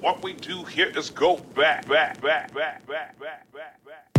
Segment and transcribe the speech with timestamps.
[0.00, 4.12] What we do here is go back, back, back, back, back, back, back, back.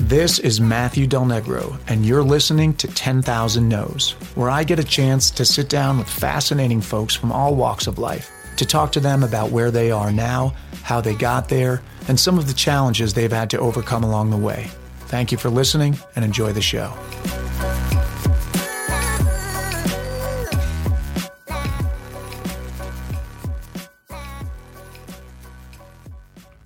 [0.00, 4.84] This is Matthew Del Negro, and you're listening to 10,000 No's, where I get a
[4.84, 9.00] chance to sit down with fascinating folks from all walks of life to talk to
[9.00, 13.14] them about where they are now, how they got there, and some of the challenges
[13.14, 14.70] they've had to overcome along the way.
[15.10, 16.94] Thank you for listening and enjoy the show.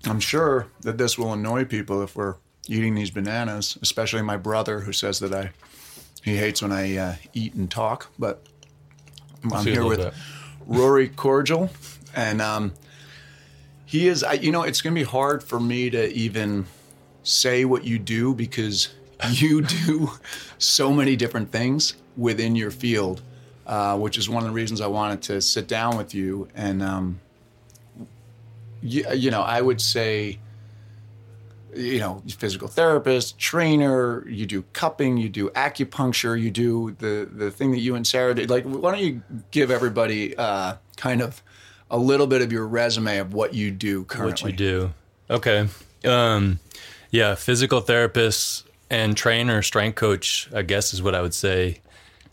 [0.05, 2.35] I'm sure that this will annoy people if we're
[2.69, 5.53] eating these bananas, especially my brother who says that I
[6.23, 8.11] he hates when I uh, eat and talk.
[8.19, 8.43] But
[9.51, 10.13] I'm here with bit.
[10.67, 11.71] Rory Cordial,
[12.15, 12.75] and um,
[13.87, 14.23] he is.
[14.23, 16.67] I, you know, it's going to be hard for me to even
[17.25, 18.95] say what you do because
[19.31, 20.11] you do
[20.59, 23.23] so many different things within your field,
[23.67, 26.49] uh, which is one of the reasons I wanted to sit down with you.
[26.55, 27.21] And um,
[28.81, 30.39] you, you know, I would say
[31.77, 37.51] you know, physical therapist, trainer, you do cupping, you do acupuncture, you do the the
[37.51, 38.51] thing that you and Sarah did.
[38.51, 41.43] Like, why don't you give everybody uh, kind of
[41.91, 44.53] a little bit of your resume of what you do currently?
[44.53, 44.95] what you do.
[45.31, 45.69] Okay.
[46.05, 46.61] Um,
[47.15, 51.81] yeah, physical therapist and trainer, strength coach, I guess is what I would say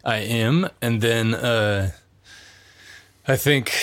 [0.03, 0.67] I am.
[0.81, 1.91] And then uh,
[3.27, 3.73] I think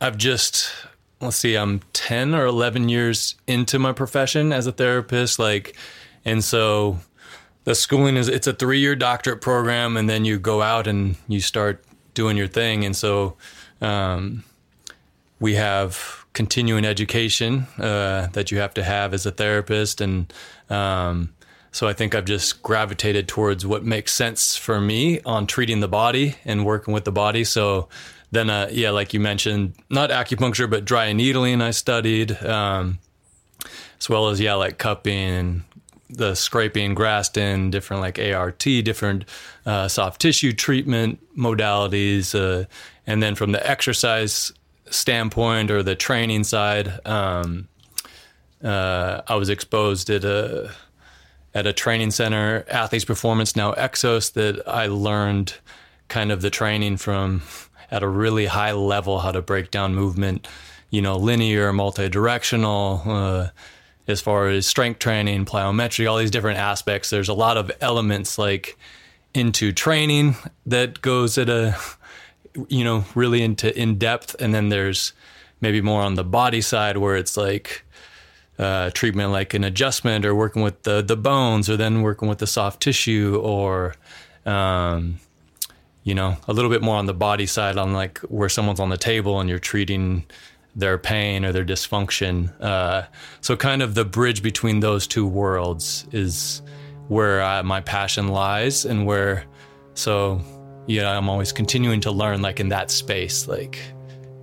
[0.00, 0.72] I've just,
[1.20, 5.40] let's see, I'm 10 or 11 years into my profession as a therapist.
[5.40, 5.76] Like,
[6.24, 7.00] and so
[7.64, 11.16] the schooling is, it's a three year doctorate program, and then you go out and
[11.26, 11.82] you start
[12.14, 12.84] doing your thing.
[12.84, 13.34] And so,
[13.80, 14.44] um,
[15.40, 20.00] we have continuing education uh, that you have to have as a therapist.
[20.00, 20.32] And
[20.68, 21.32] um,
[21.72, 25.88] so i think i've just gravitated towards what makes sense for me on treating the
[25.88, 27.44] body and working with the body.
[27.44, 27.88] So
[28.30, 32.98] then uh, yeah like you mentioned not acupuncture but dry needling i studied um,
[33.98, 35.64] as well as yeah like cupping
[36.08, 39.24] the scraping Graston different like art different
[39.66, 42.66] uh, soft tissue treatment modalities uh,
[43.06, 44.52] and then from the exercise
[44.90, 47.68] standpoint or the training side um,
[48.62, 50.72] uh, i was exposed at a
[51.54, 55.54] at a training center athletes performance now exos that i learned
[56.08, 57.42] kind of the training from
[57.90, 60.46] at a really high level how to break down movement
[60.90, 63.48] you know linear multi-directional uh,
[64.10, 67.10] as far as strength training plyometry all these different aspects.
[67.10, 68.76] There's a lot of elements like
[69.32, 70.36] into training
[70.66, 71.78] that goes at a
[72.68, 75.12] you know really into in depth and then there's
[75.60, 77.84] maybe more on the body side where it's like
[78.58, 82.38] uh, treatment like an adjustment or working with the the bones or then working with
[82.38, 83.94] the soft tissue or
[84.44, 85.18] um,
[86.04, 88.90] you know a little bit more on the body side on like where someone's on
[88.90, 90.24] the table and you're treating
[90.76, 92.52] their pain or their dysfunction.
[92.60, 93.04] Uh,
[93.40, 96.62] so kind of the bridge between those two worlds is
[97.08, 99.44] where uh, my passion lies and where
[99.94, 100.40] so
[100.86, 103.80] yeah i'm always continuing to learn like in that space like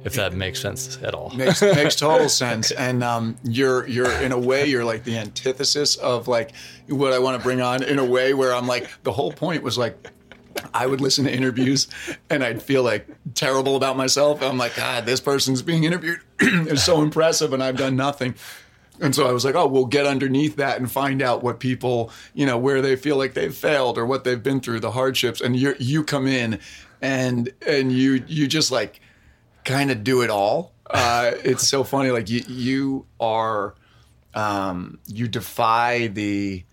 [0.03, 2.71] if that makes sense at all makes makes total sense.
[2.77, 6.51] And um, you're you're in a way you're like the antithesis of like
[6.87, 9.63] what I want to bring on in a way where I'm like the whole point
[9.63, 10.11] was like
[10.73, 11.87] I would listen to interviews
[12.29, 14.41] and I'd feel like terrible about myself.
[14.41, 18.35] I'm like, God, this person's being interviewed is so impressive and I've done nothing.
[18.99, 22.11] And so I was like, oh, we'll get underneath that and find out what people,
[22.33, 25.41] you know, where they feel like they've failed or what they've been through, the hardships.
[25.41, 26.59] And you you come in
[27.01, 28.99] and and you you just like
[29.67, 30.73] kind of do it all.
[30.89, 32.09] Uh, it's so funny.
[32.09, 33.75] Like you, you are,
[34.33, 36.63] um, you defy the,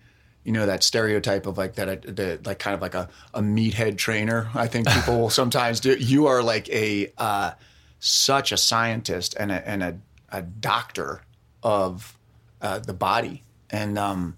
[0.44, 3.98] you know, that stereotype of like that, the, like kind of like a, a meathead
[3.98, 4.48] trainer.
[4.54, 5.94] I think people will sometimes do.
[5.94, 7.52] You are like a, uh,
[7.98, 9.98] such a scientist and a, and a,
[10.30, 11.22] a doctor
[11.64, 12.16] of
[12.60, 13.42] uh, the body.
[13.70, 14.36] And, um,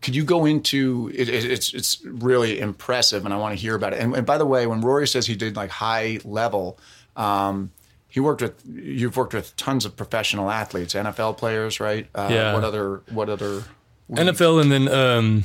[0.00, 3.74] could you go into it, it, it's it's really impressive and I want to hear
[3.74, 4.00] about it.
[4.00, 6.78] And, and by the way, when Rory says he did like high level,
[7.16, 7.72] um,
[8.06, 12.06] he worked with you've worked with tons of professional athletes, NFL players, right?
[12.14, 12.54] Uh, Yeah.
[12.54, 13.64] What other what other
[14.10, 15.44] NFL and then um,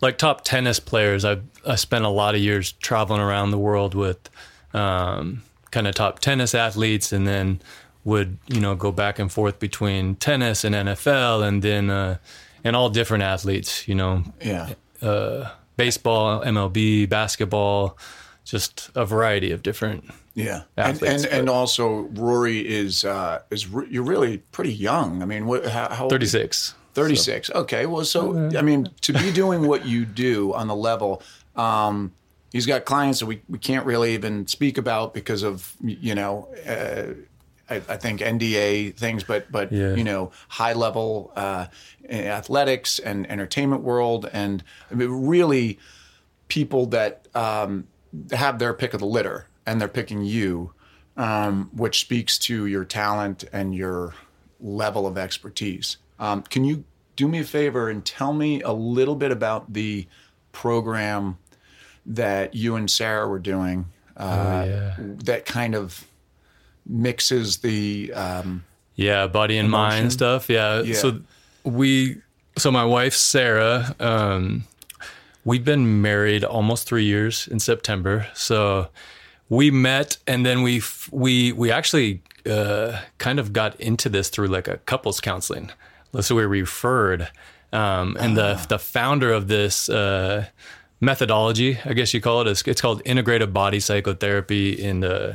[0.00, 1.24] like top tennis players.
[1.24, 4.30] I I spent a lot of years traveling around the world with
[4.72, 7.60] um, kind of top tennis athletes, and then
[8.04, 12.18] would you know go back and forth between tennis and NFL, and then uh,
[12.64, 13.86] and all different athletes.
[13.88, 14.70] You know, yeah.
[15.76, 17.98] baseball, MLB, basketball,
[18.44, 20.04] just a variety of different.
[20.34, 24.72] Yeah, and athletes, and, and but- also Rory is uh, is re- you're really pretty
[24.72, 25.22] young.
[25.22, 25.66] I mean, what?
[25.66, 26.74] How, how old- Thirty six.
[26.94, 27.50] 36.
[27.50, 27.86] Okay.
[27.86, 31.22] Well, so, I mean, to be doing what you do on the level,
[31.56, 32.12] um,
[32.52, 36.48] he's got clients that we, we can't really even speak about because of, you know,
[36.66, 37.14] uh,
[37.70, 39.94] I, I think NDA things, but, but, Yeah.
[39.94, 41.66] you know, high level uh,
[42.08, 44.28] athletics and entertainment world.
[44.32, 45.78] And I mean, really
[46.48, 47.86] people that um,
[48.32, 50.72] have their pick of the litter and they're picking you,
[51.16, 54.14] um, which speaks to your talent and your
[54.60, 55.96] level of expertise.
[56.18, 56.84] Um, can you
[57.16, 60.06] do me a favor and tell me a little bit about the
[60.52, 61.38] program
[62.06, 64.94] that you and Sarah were doing uh, yeah.
[64.98, 66.06] that kind of
[66.86, 68.64] mixes the um,
[68.96, 69.98] Yeah, body and Emotion.
[69.98, 70.48] mind stuff.
[70.48, 70.82] Yeah.
[70.82, 70.94] Yeah.
[70.94, 71.20] So
[71.64, 72.20] we,
[72.56, 74.64] so my wife Sarah, um,
[75.44, 78.26] we've been married almost three years in September.
[78.34, 78.88] So
[79.48, 84.28] we met, and then we f- we we actually uh, kind of got into this
[84.28, 85.70] through like a couples counseling.
[86.20, 87.28] So we referred,
[87.72, 89.88] um, and the the founder of this.
[89.88, 90.46] Uh,
[91.02, 92.46] methodology, I guess you call it.
[92.46, 94.84] It's, it's called integrative body psychotherapy.
[94.84, 95.32] And uh,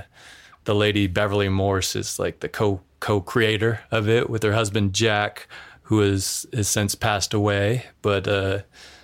[0.66, 4.94] the lady Beverly Morse is like the co co creator of it with her husband
[4.94, 5.48] Jack,
[5.84, 7.86] who has since passed away.
[8.02, 8.60] But uh,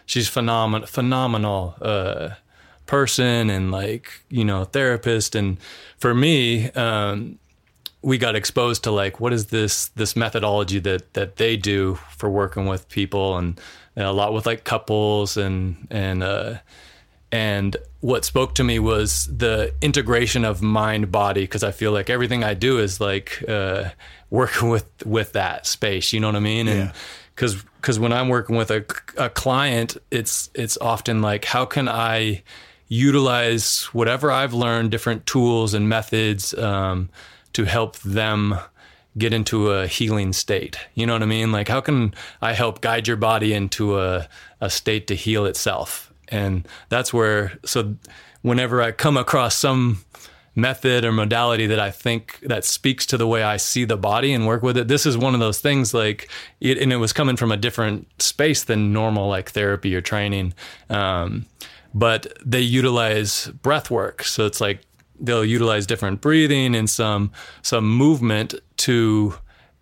[0.05, 2.29] she's phenomenal, phenomenal uh,
[2.85, 5.35] person and like you know therapist.
[5.35, 5.57] And
[5.97, 7.39] for me, um,
[8.01, 12.29] we got exposed to like what is this this methodology that that they do for
[12.29, 13.59] working with people and,
[13.95, 16.55] and a lot with like couples and and uh
[17.31, 22.09] and what spoke to me was the integration of mind body because I feel like
[22.09, 23.89] everything I do is like uh,
[24.29, 26.11] working with with that space.
[26.13, 26.67] You know what I mean?
[26.67, 26.73] Yeah.
[26.73, 26.91] And
[27.35, 28.85] because because when I'm working with a,
[29.17, 32.43] a client, it's it's often like how can I
[32.87, 37.09] utilize whatever I've learned, different tools and methods um,
[37.53, 38.55] to help them
[39.17, 40.77] get into a healing state.
[40.93, 41.51] You know what I mean?
[41.51, 44.27] Like how can I help guide your body into a,
[44.59, 46.10] a state to heal itself?
[46.31, 47.95] And that's where so
[48.41, 50.03] whenever I come across some
[50.55, 54.33] method or modality that I think that speaks to the way I see the body
[54.33, 54.87] and work with it.
[54.87, 56.29] This is one of those things like
[56.59, 60.53] it, and it was coming from a different space than normal like therapy or training.
[60.89, 61.45] Um,
[61.93, 64.23] but they utilize breath work.
[64.23, 64.81] So it's like
[65.19, 67.31] they'll utilize different breathing and some
[67.61, 69.35] some movement to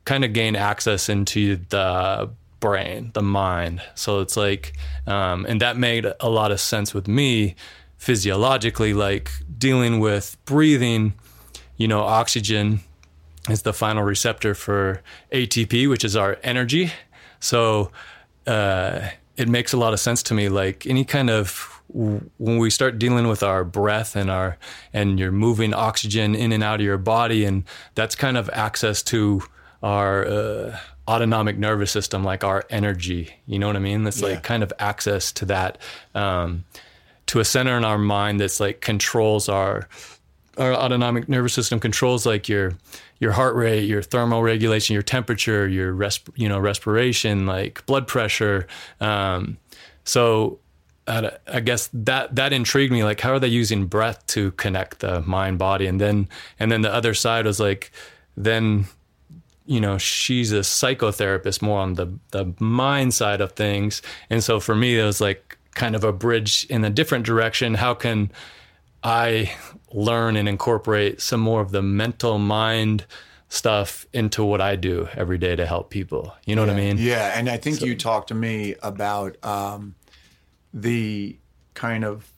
[0.06, 2.30] kind of gain access into the
[2.60, 3.82] brain, the mind.
[3.96, 4.74] So it's like,
[5.08, 7.56] um, and that made a lot of sense with me
[7.98, 11.14] physiologically, like dealing with breathing.
[11.78, 12.82] You know, oxygen
[13.50, 15.02] is the final receptor for
[15.32, 16.92] ATP, which is our energy.
[17.40, 17.92] So
[18.48, 20.50] uh, it makes a lot of sense to me.
[20.50, 24.58] Like any kind of when we start dealing with our breath and our
[24.94, 27.64] and you're moving oxygen in and out of your body, and
[27.96, 29.42] that's kind of access to
[29.82, 30.80] our uh,
[31.10, 33.34] autonomic nervous system, like our energy.
[33.48, 34.04] You know what I mean?
[34.04, 34.30] That's Yeah.
[34.30, 35.78] like kind of access to that,
[36.14, 36.64] um,
[37.28, 39.88] to a center in our mind that's like controls our
[40.58, 42.74] our autonomic nervous system controls like your
[43.20, 48.08] your heart rate, your thermal regulation, your temperature, your resp- you know respiration, like blood
[48.08, 48.68] pressure.
[49.00, 49.58] Um,
[50.04, 50.60] so
[51.08, 53.04] uh, I guess that that intrigued me.
[53.04, 55.88] Like, how are they using breath to connect the mind body?
[55.88, 56.28] And then
[56.60, 57.92] and then the other side was like,
[58.38, 58.86] then
[59.70, 64.02] you know she's a psychotherapist more on the the mind side of things.
[64.30, 67.76] And so for me, it was like kind of a bridge in a different direction.
[67.76, 68.32] How can
[69.04, 69.54] I
[69.94, 73.06] learn and incorporate some more of the mental mind
[73.48, 76.34] stuff into what I do every day to help people.
[76.46, 76.98] You know what I mean?
[76.98, 79.96] Yeah, and I think you talked to me about um,
[80.74, 81.38] the
[81.74, 82.32] kind of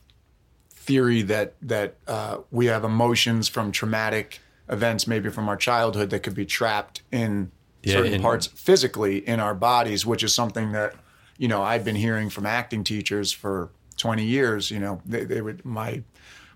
[0.69, 4.39] theory that that uh, we have emotions from traumatic
[4.69, 7.51] events, maybe from our childhood, that could be trapped in
[7.83, 10.93] Yeah, certain in- parts physically in our bodies, which is something that
[11.37, 14.71] you know I've been hearing from acting teachers for 20 years.
[14.71, 16.03] You know, they, they would my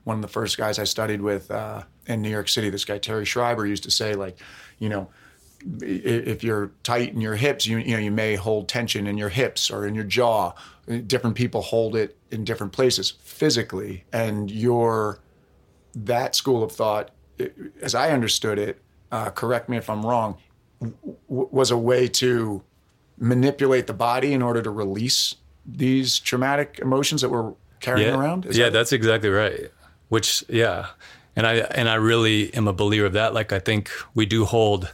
[0.04, 2.98] one of the first guys I studied with uh, in New York City, this guy
[3.00, 4.38] Terry Schreiber used to say like,
[4.78, 5.10] you know,
[5.82, 9.30] if you're tight in your hips, you you know you may hold tension in your
[9.30, 10.54] hips or in your jaw.
[11.08, 15.20] Different people hold it in different places physically, and your
[15.96, 17.10] that school of thought,
[17.82, 20.38] as I understood it, uh, correct me if I'm wrong,
[20.82, 22.64] w- was a way to
[23.18, 28.20] manipulate the body in order to release these traumatic emotions that we're carrying yeah.
[28.20, 28.46] around.
[28.46, 29.72] Is yeah, that- that's exactly right.
[30.10, 30.88] Which yeah.
[31.36, 33.34] And I and I really am a believer of that.
[33.34, 34.94] Like I think we do hold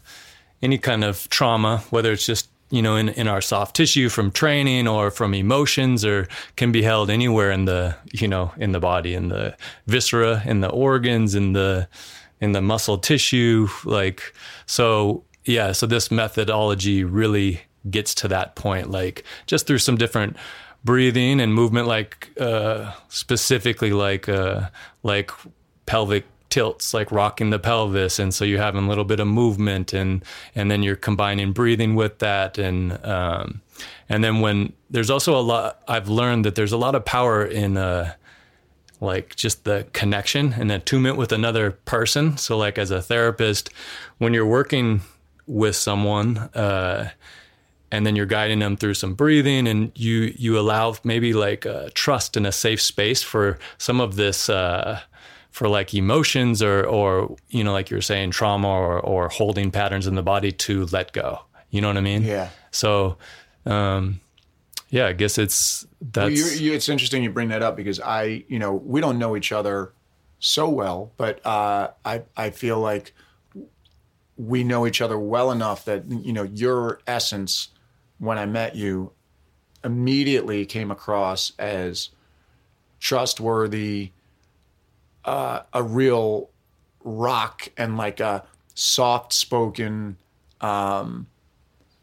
[0.62, 4.32] any kind of trauma, whether it's just you know in, in our soft tissue from
[4.32, 8.80] training or from emotions or can be held anywhere in the you know in the
[8.80, 9.56] body in the
[9.86, 11.88] viscera in the organs in the
[12.42, 14.34] in the muscle tissue like
[14.66, 20.38] so yeah so this methodology really gets to that point, like just through some different
[20.84, 24.70] breathing and movement, like uh, specifically like uh,
[25.04, 25.32] like
[25.86, 28.20] pelvic tilts like rocking the pelvis.
[28.20, 31.96] And so you're having a little bit of movement and and then you're combining breathing
[31.96, 32.58] with that.
[32.58, 33.62] And um,
[34.10, 37.46] and then when there's also a lot I've learned that there's a lot of power
[37.46, 38.14] in uh,
[39.02, 42.38] like just the connection and attunement with another person.
[42.38, 43.72] So like as a therapist
[44.20, 45.02] when you're working
[45.48, 47.10] with someone uh,
[47.92, 51.90] and then you're guiding them through some breathing and you you allow maybe like uh,
[51.94, 55.02] trust in a safe space for some of this uh,
[55.50, 60.08] for like emotions or or you know like you're saying trauma or or holding patterns
[60.08, 61.42] in the body to let go.
[61.72, 62.24] You know what i mean?
[62.24, 62.50] Yeah.
[62.70, 63.18] so
[63.66, 64.21] um
[64.92, 68.00] yeah i guess it's that's Well, you, you, it's interesting you bring that up because
[68.00, 69.94] I, you know, we don't know each other
[70.40, 73.14] so well, but uh, I, I feel like
[74.36, 77.68] we know each other well enough that you know your essence
[78.18, 79.12] when I met you
[79.84, 82.10] immediately came across as
[83.00, 84.12] trustworthy,
[85.26, 86.50] uh, a real
[87.04, 88.44] rock, and like a
[88.74, 90.18] soft-spoken
[90.62, 91.28] um,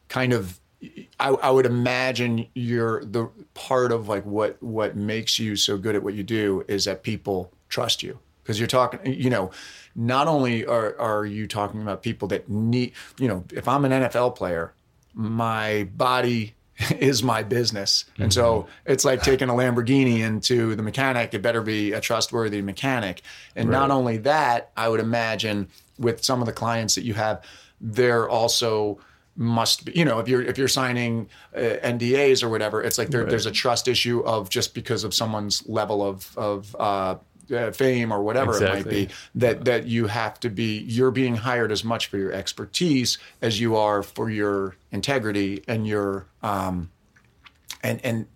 [0.09, 0.61] kind of
[1.19, 5.97] I, I would imagine you're the part of like what what makes you so good
[5.97, 8.19] at what you do is that people trust you.
[8.43, 9.51] Because you're talking you know
[9.95, 13.93] not only are are you talking about people that need you know if I'm an
[13.93, 14.73] NFL player
[15.15, 16.55] my body
[16.99, 18.05] is my business.
[18.19, 18.93] And so mm-hmm.
[18.93, 23.23] it's like taking a Lamborghini into the mechanic it better be a trustworthy mechanic.
[23.57, 25.69] And not only that I would imagine
[25.99, 27.43] with some of the clients that you have
[27.81, 28.99] they're also
[29.39, 33.09] must be you know if you're if you're signing uh, NDAs or whatever it's like
[33.09, 37.17] there, there's a trust issue of just because of someone's level of of uh,
[37.55, 41.37] uh, fame or whatever it might be that that you have to be you're being
[41.37, 46.91] hired as much for your expertise as you are for your integrity and your um
[47.83, 48.27] and and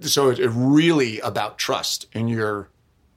[0.00, 2.68] so it's really about trust in your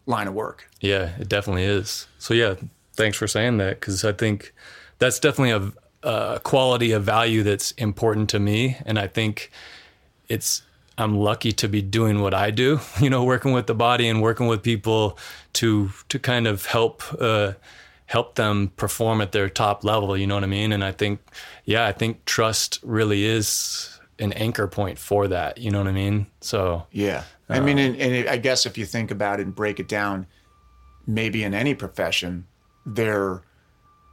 [0.05, 0.69] line of work.
[0.81, 2.07] Yeah, it definitely is.
[2.17, 2.55] So yeah,
[2.93, 4.53] thanks for saying that because I think
[4.97, 5.71] that's definitely a,
[6.03, 9.51] a quality of value that's important to me, and I think
[10.27, 10.63] it's
[10.97, 12.79] I'm lucky to be doing what I do.
[13.01, 15.17] You know, working with the body and working with people
[15.53, 17.03] to to kind of help.
[17.19, 17.53] Uh,
[18.05, 21.19] help them perform at their top level you know what i mean and i think
[21.65, 25.91] yeah i think trust really is an anchor point for that you know what i
[25.91, 26.87] mean so
[27.49, 27.57] Yeah.
[27.57, 30.27] I mean, and, and I guess if you think about it and break it down,
[31.07, 32.45] maybe in any profession,
[32.85, 33.41] there,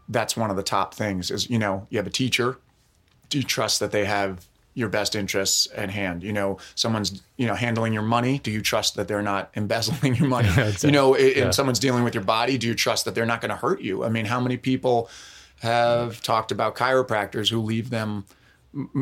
[0.09, 2.59] that's one of the top things is, you know, you have a teacher.
[3.31, 6.23] Do you trust that they have your best interests at hand?
[6.23, 8.39] You know, someone's, you know, handling your money.
[8.39, 10.49] Do you trust that they're not embezzling your money?
[10.85, 12.57] you know, i- and someone's dealing with your body.
[12.59, 14.05] Do you trust that they're not going to hurt you?
[14.05, 15.09] I mean, how many people
[15.61, 18.25] have talked about chiropractors who leave them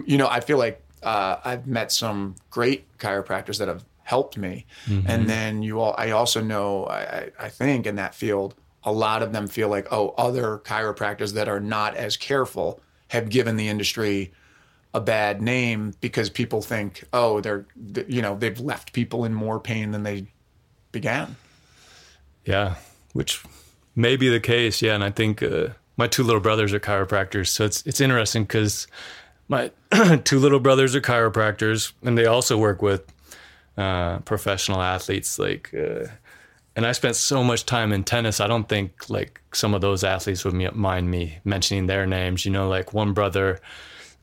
[0.06, 4.66] you know, I feel like uh, I've met some great chiropractors that have helped me,
[4.86, 5.96] and then you all.
[5.98, 9.88] I also know, I I think in that field, a lot of them feel like,
[9.92, 14.32] oh, other chiropractors that are not as careful have given the industry
[14.92, 17.66] a bad name because people think, oh, they're,
[18.06, 20.26] you know, they've left people in more pain than they
[20.92, 21.36] began.
[22.44, 22.76] Yeah,
[23.12, 23.42] which
[23.96, 24.82] may be the case.
[24.82, 28.44] Yeah, and I think uh, my two little brothers are chiropractors, so it's it's interesting
[28.44, 28.86] because
[29.48, 29.70] my
[30.24, 33.02] two little brothers are chiropractors, and they also work with
[33.76, 35.38] uh, professional athletes.
[35.38, 36.06] Like, uh,
[36.76, 38.40] and I spent so much time in tennis.
[38.40, 42.44] I don't think like some of those athletes would mind me mentioning their names.
[42.44, 43.60] You know, like one brother,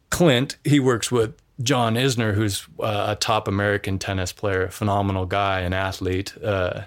[0.10, 5.62] Clint, he works with John Isner, who's uh, a top American tennis player, phenomenal guy,
[5.62, 6.82] an athlete, uh,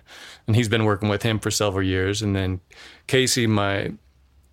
[0.47, 2.23] and he's been working with him for several years.
[2.23, 2.61] And then
[3.07, 3.93] Casey, my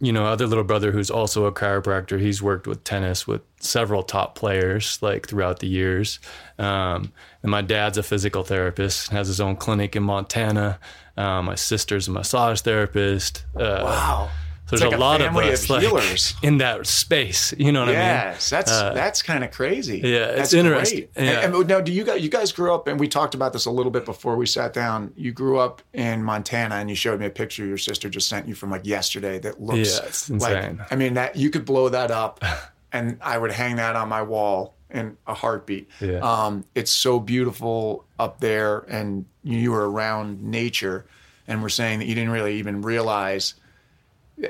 [0.01, 4.01] you know other little brother, who's also a chiropractor, he's worked with tennis with several
[4.03, 6.19] top players like throughout the years.
[6.57, 10.79] Um, and my dad's a physical therapist, has his own clinic in Montana.
[11.17, 13.45] Um, my sister's a massage therapist.
[13.55, 14.29] Uh, Wow.
[14.71, 16.35] There's like a, a lot of us of like, healers.
[16.43, 17.53] in that space.
[17.57, 17.99] You know what I mean?
[17.99, 19.99] Yes, that's that's kind of crazy.
[19.99, 21.09] yeah, it's That's interesting.
[21.13, 21.25] great.
[21.25, 21.41] Yeah.
[21.41, 22.87] And, and now, do you guys you guys grew up?
[22.87, 25.13] And we talked about this a little bit before we sat down.
[25.15, 28.47] You grew up in Montana, and you showed me a picture your sister just sent
[28.47, 30.91] you from like yesterday that looks Yeah, it's like.
[30.91, 32.43] I mean, that you could blow that up,
[32.91, 35.89] and I would hang that on my wall in a heartbeat.
[35.99, 36.19] Yeah.
[36.19, 41.05] Um, it's so beautiful up there, and you were around nature,
[41.47, 43.55] and we're saying that you didn't really even realize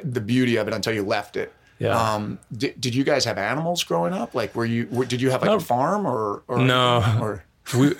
[0.04, 1.54] the beauty of it until you left it.
[1.80, 1.98] Yeah.
[2.14, 4.36] Um, did, did you guys have animals growing up?
[4.36, 7.04] Like, were you were, did you have like a farm or, or No.
[7.20, 7.44] or
[7.78, 7.90] We,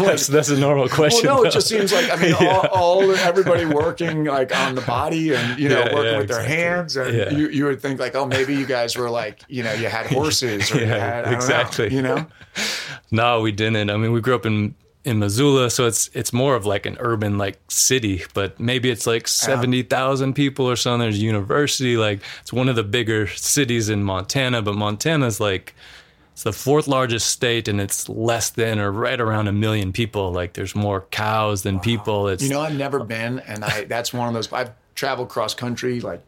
[0.00, 1.26] that's that's a normal Well, question.
[1.26, 1.44] no, though.
[1.48, 5.58] it just seems like I mean, all, all everybody working like on the body and
[5.58, 7.30] you know Yeah, working yeah, with their hands, and Yeah.
[7.30, 10.06] you, you would think like, oh, maybe you guys were like, you know, you had
[10.06, 11.94] horses, or you had don't know, exactly.
[11.94, 12.26] you know,
[13.10, 13.90] No, we didn't.
[13.90, 14.74] I mean, we grew up in
[15.06, 19.06] in Missoula, so it's it's more of like an urban like city, but maybe it's
[19.06, 21.00] like seventy thousand people or something.
[21.00, 25.74] There's a university, like it's one of the bigger cities in Montana, but Montana's like
[26.32, 30.32] it's the fourth largest state, and it's less than or right around a million people.
[30.32, 32.28] Like there's more cows than people.
[32.28, 34.52] It's you know, I've never been, and I that's one of those.
[34.52, 36.22] I've traveled cross country like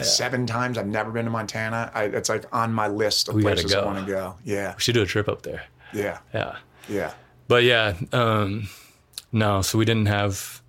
[0.00, 0.78] seven times.
[0.78, 1.90] I've never been to Montana.
[1.94, 4.36] I, it's like on my list of We places I want to go.
[4.44, 5.64] Yeah, we should do a trip up there.
[5.92, 6.56] yeah, Yeah.
[6.88, 7.12] yeah.
[7.50, 8.68] But yeah um
[9.32, 10.62] no so we didn't have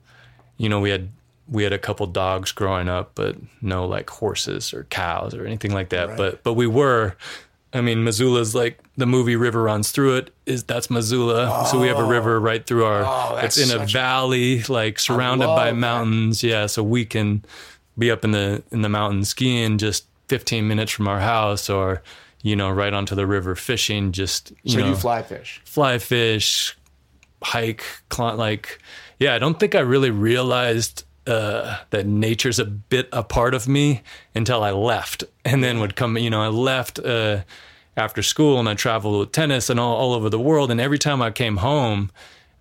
[0.58, 1.10] you know we had
[1.48, 5.74] we had a couple dogs growing up but no like horses or cows or anything
[5.74, 6.18] like that Right.
[6.18, 7.16] but but we were
[7.74, 11.88] i mean missoula's like the movie river runs through it is that's missoula so we
[11.88, 15.76] have a river right through our Oh, it's in a valley like surrounded by that.
[15.78, 17.44] mountains yeah so we can
[17.98, 22.02] be up in the in the mountains skiing just 15 minutes from our house or
[22.43, 25.62] you know right onto the river fishing just you So know you fly fish.
[25.65, 26.75] fly fish,
[27.43, 28.79] hike, climb, like,
[29.19, 33.67] yeah, I don't think I really realized uh, that nature's a bit a part of
[33.67, 34.01] me
[34.33, 36.17] until I left, and then would come.
[36.17, 37.43] You know, I left uh,
[37.95, 40.71] after school and I traveled with tennis and all, all over the world.
[40.71, 42.10] And every time I came home,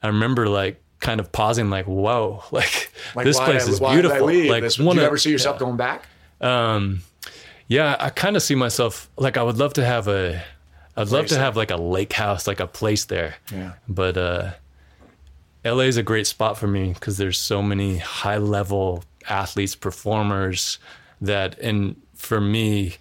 [0.03, 3.97] I remember like kind of pausing, like, whoa, like, Like, this place I- is why
[3.97, 4.51] did I beautiful.
[4.51, 6.07] Like, This- one you ever see yourself going back?
[6.43, 7.01] um,
[7.71, 10.43] yeah, I kind of see myself like I would love to have a,
[10.97, 13.37] I'd love Place to have like a lake house, like a place there.
[13.53, 13.75] Yeah.
[13.89, 14.51] But uh,
[15.65, 20.79] LA is a great spot for me because there's so many high level athletes, performers
[21.21, 22.97] that, and for me,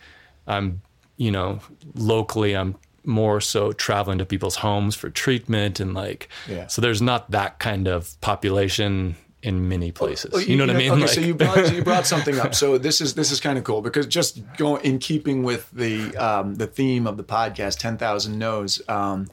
[0.45, 0.81] I'm,
[1.17, 1.61] you know,
[1.95, 6.67] locally, I'm more so traveling to people's homes for treatment and like, Yeah.
[6.67, 10.31] so there's not that kind of population in many places.
[10.31, 10.91] Well, you, know what I mean?
[10.91, 12.53] Okay, Like- so you brought so you brought something up.
[12.55, 16.15] So this is this is kind of cool because just going in keeping with the
[16.17, 18.81] um, the theme of the podcast, ten thousand no's.
[18.89, 19.27] Um,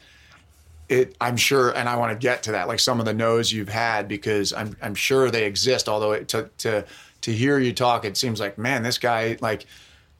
[0.88, 3.50] it, I'm sure, and I want to get to that, like some of the no's
[3.52, 5.88] you've had, because I'm I'm sure they exist.
[5.88, 6.84] Although it, to to
[7.22, 9.66] to hear you talk, it seems like man, this guy like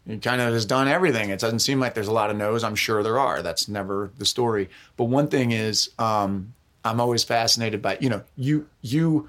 [0.08, 1.30] he kind of has done everything.
[1.30, 2.64] It doesn't seem like there's a lot of no's.
[2.64, 3.42] I'm sure there are.
[3.42, 4.68] That's never the story.
[4.96, 9.28] But one thing is, um, I'm always fascinated by you know you you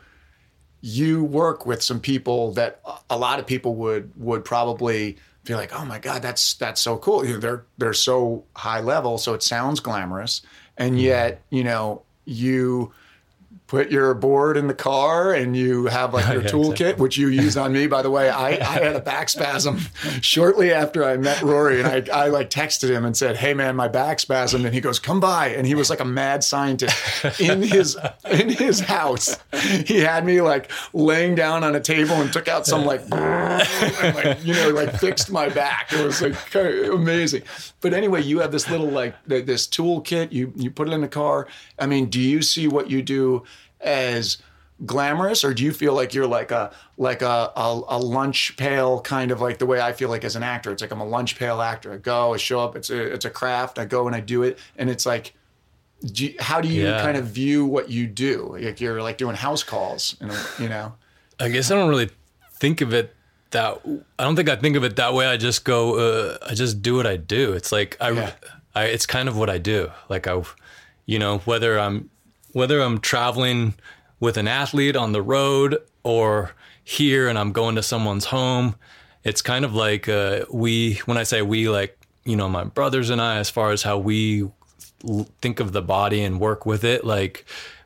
[0.87, 5.77] you work with some people that a lot of people would would probably be like,
[5.77, 7.25] oh my god, that's that's so cool.
[7.25, 10.43] You know, they're they're so high level, so it sounds glamorous,
[10.77, 10.99] and mm-hmm.
[10.99, 12.93] yet you know you
[13.67, 17.01] put your board in the car and you have like your Yeah, toolkit, exactly.
[17.01, 17.85] which you used on me.
[17.87, 19.79] By the way, I, I had a back spasm
[20.21, 23.75] shortly after I met Rory, and I, I like texted him and said, "Hey man,
[23.75, 27.39] my back spasm," and he goes, "Come by," and he was like a mad scientist
[27.39, 27.97] in his
[28.31, 29.37] in his house.
[29.85, 34.15] He had me like laying down on a table and took out some like, and,
[34.15, 35.91] like you know like fixed my back.
[35.91, 37.43] It was like kind of amazing.
[37.81, 40.31] But anyway, you have this little like this toolkit.
[40.31, 41.47] You you put it in the car.
[41.77, 43.43] I mean, do you see what you do
[43.81, 44.37] as
[44.85, 49.01] glamorous, or do you feel like you're like a like a, a a lunch pail
[49.01, 50.71] kind of like the way I feel like as an actor?
[50.71, 51.93] It's like I'm a lunch pail actor.
[51.93, 52.75] I go, I show up.
[52.75, 53.79] It's a it's a craft.
[53.79, 55.33] I go and I do it, and it's like.
[56.13, 57.01] Do you, how do you Yeah.
[57.01, 58.49] kind of view what you do?
[58.61, 60.93] Like you're like doing house calls, you know, you know?
[61.39, 62.11] I guess I don't really
[62.59, 63.15] think of it
[63.49, 63.79] that.
[64.19, 65.25] I don't think I think of it that way.
[65.25, 65.95] I just go.
[65.97, 67.53] Uh, I just do what I do.
[67.53, 68.31] It's like I, Yeah.
[68.75, 68.83] I.
[68.85, 69.89] It's kind of what I do.
[70.07, 70.39] Like I,
[71.07, 72.11] you know, whether I'm
[72.57, 73.75] whether I'm traveling
[74.19, 78.75] with an athlete on the road or here and I'm going to someone's home.
[79.23, 80.95] It's kind of like uh, we.
[81.05, 83.99] When I say we, like you know, my brothers and I, as far as how
[83.99, 84.49] we
[85.39, 87.45] think of the body and work with it like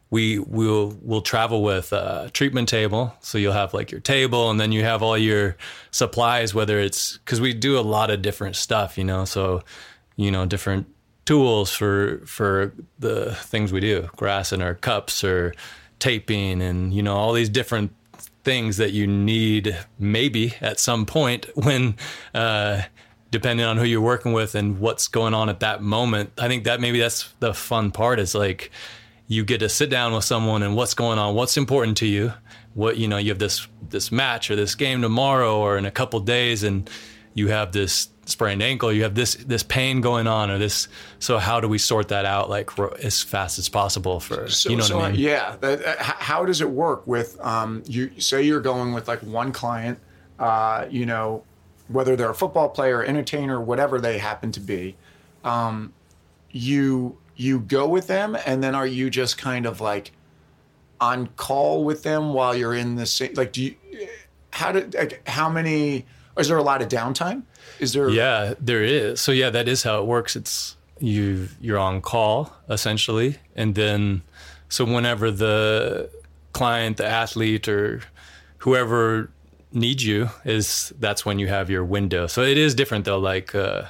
[0.10, 4.62] we will will travel with a treatment table so you'll have like your table and
[4.62, 5.58] then you have all your
[5.92, 9.62] supplies whether it's because we do a lot of different stuff you know so
[10.16, 10.88] you know different
[11.32, 15.54] tools for for the things we do grass in our cups or
[15.98, 17.90] taping and you know all these different
[18.44, 21.96] things that you need maybe at some point when
[22.36, 22.82] uh
[23.32, 26.30] depending on who you're working with and what's going on at that moment.
[26.38, 28.70] I think that maybe that's the fun part is like
[29.30, 32.34] you get to sit down with someone and what's going on what's important to you
[32.74, 35.92] what you know you have this this match or this game tomorrow or in a
[35.92, 36.90] couple days and
[37.34, 40.88] you have this sprained ankle you have this this pain going on or this
[41.20, 44.78] so how do we sort that out like as fast as possible for So, you
[44.78, 45.56] know so, what i mean Yeah.
[45.62, 48.12] Uh, how does it work with um, you?
[48.20, 50.00] Say you're going with like one client,
[50.40, 51.44] uh, you know,
[51.88, 54.96] whether they're a football player, entertainer, whatever they happen to be.
[55.44, 55.94] Um,
[56.52, 60.12] you you go with them, and then are you just kind of like
[61.00, 63.34] on call with them while you're in the same?
[63.36, 63.76] Like, do you?
[64.52, 64.94] How did?
[64.94, 66.06] Like, how many?
[66.38, 67.44] Is there a lot of downtime?
[67.80, 68.10] Is there?
[68.10, 69.20] Yeah, there is.
[69.20, 70.36] So yeah, that is how it works.
[70.36, 74.22] It's you you're on call essentially, and then
[74.70, 76.10] so whenever the
[76.54, 78.02] client, the athlete, or
[78.60, 79.30] whoever
[79.74, 82.28] needs you is that's when you have your window.
[82.28, 83.20] So it is different though.
[83.20, 83.84] Like uh,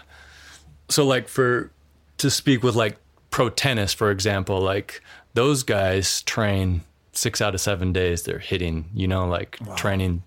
[0.90, 1.72] so, like for
[2.18, 2.98] to speak with like
[3.30, 5.02] pro tennis, for example, like
[5.34, 6.82] those guys train
[7.14, 8.24] six out of seven days.
[8.24, 10.24] They're hitting, you know, like training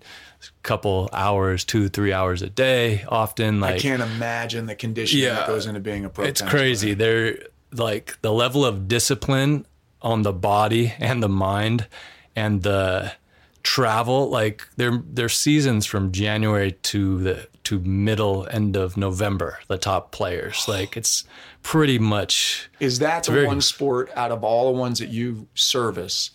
[0.63, 3.59] couple hours, two, three hours a day, often.
[3.59, 6.25] Like I can't imagine the conditioning that goes into being a pro.
[6.25, 6.93] it's crazy.
[6.93, 7.37] They're
[7.71, 9.65] like the level of discipline
[10.01, 11.87] on the body and the mind
[12.35, 13.13] and the
[13.63, 14.29] travel.
[14.29, 19.59] Like their their seasons from January to the to middle end of November.
[19.67, 21.23] The top players, like it's
[21.63, 25.47] pretty much Is that the very- one sport out of all the ones that you
[25.55, 26.29] service?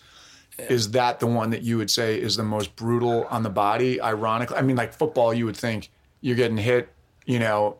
[0.69, 4.01] Is that the one that you would say is the most brutal on the body?
[4.01, 6.89] Ironically, I mean, like football, you would think you're getting hit,
[7.25, 7.79] you know,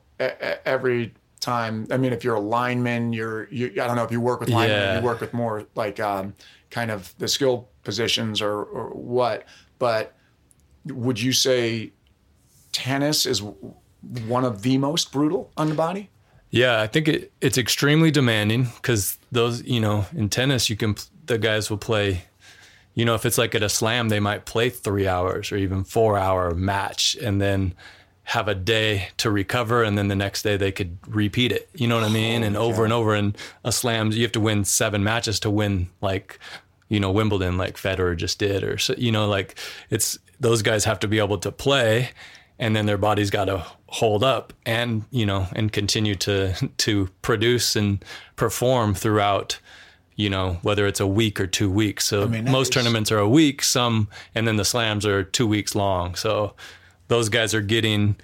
[0.65, 1.87] every time.
[1.91, 4.49] I mean, if you're a lineman, you're, you, I don't know if you work with
[4.51, 4.99] linemen, Yeah.
[4.99, 6.35] you work with more like um,
[6.71, 9.45] kind of the skill positions or, or what.
[9.79, 10.15] But
[10.87, 11.93] would you say
[12.73, 13.43] tennis is
[14.27, 16.11] one of the most brutal on the body?
[16.51, 20.97] Yeah, I think it, it's extremely demanding because those, you know, in tennis, you can,
[21.27, 22.25] the guys will play,
[22.95, 25.85] you know, if it's like at a slam, they might play three hours or even
[25.85, 27.75] four hour match and then
[28.25, 29.83] have a day to recover.
[29.83, 31.69] And then the next day they could repeat it.
[31.75, 32.43] You know what I mean?
[32.43, 33.15] And over and over.
[33.15, 36.39] And a slam, you have to win seven matches to win like,
[36.89, 39.57] you know, Wimbledon, like Federer just did, or, so, you know, like
[39.91, 42.11] it's, those guys have to be able to play
[42.61, 47.09] and then their body's got to hold up and you know and continue to to
[47.23, 48.05] produce and
[48.37, 49.59] perform throughout
[50.21, 52.07] you know whether it's a week or two weeks.
[52.07, 55.47] So mean, most is- tournaments are a week some and then the slams are two
[55.47, 56.15] weeks long.
[56.15, 56.55] So
[57.09, 58.17] those guys are getting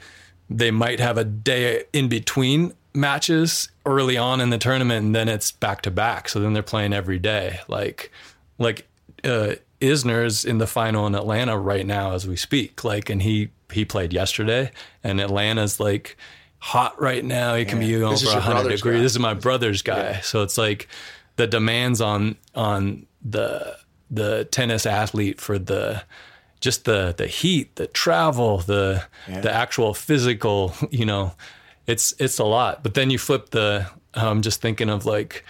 [0.49, 5.29] they might have a day in between matches early on in the tournament and then
[5.29, 6.29] it's back to back.
[6.29, 7.61] So then they're playing every day.
[7.69, 8.13] Like
[8.59, 8.87] like
[9.25, 12.85] uh Isner's in the final in Atlanta right now as we speak.
[12.85, 14.71] Like and he he played yesterday
[15.03, 16.17] and Atlanta's like
[16.59, 17.55] hot right now.
[17.55, 18.11] It can be Yeah.
[18.13, 18.97] is for your 100 brother's degrees.
[18.99, 19.03] guy.
[19.03, 20.21] this is my brother's guy.
[20.21, 20.89] So it's like
[21.37, 23.77] the demands on on the
[24.11, 26.03] the tennis athlete for the
[26.61, 29.05] just the the heat, the travel, the
[29.43, 31.33] the actual physical, you know,
[31.87, 32.83] it's it's a lot.
[32.83, 35.45] But then you flip the I'm just thinking of like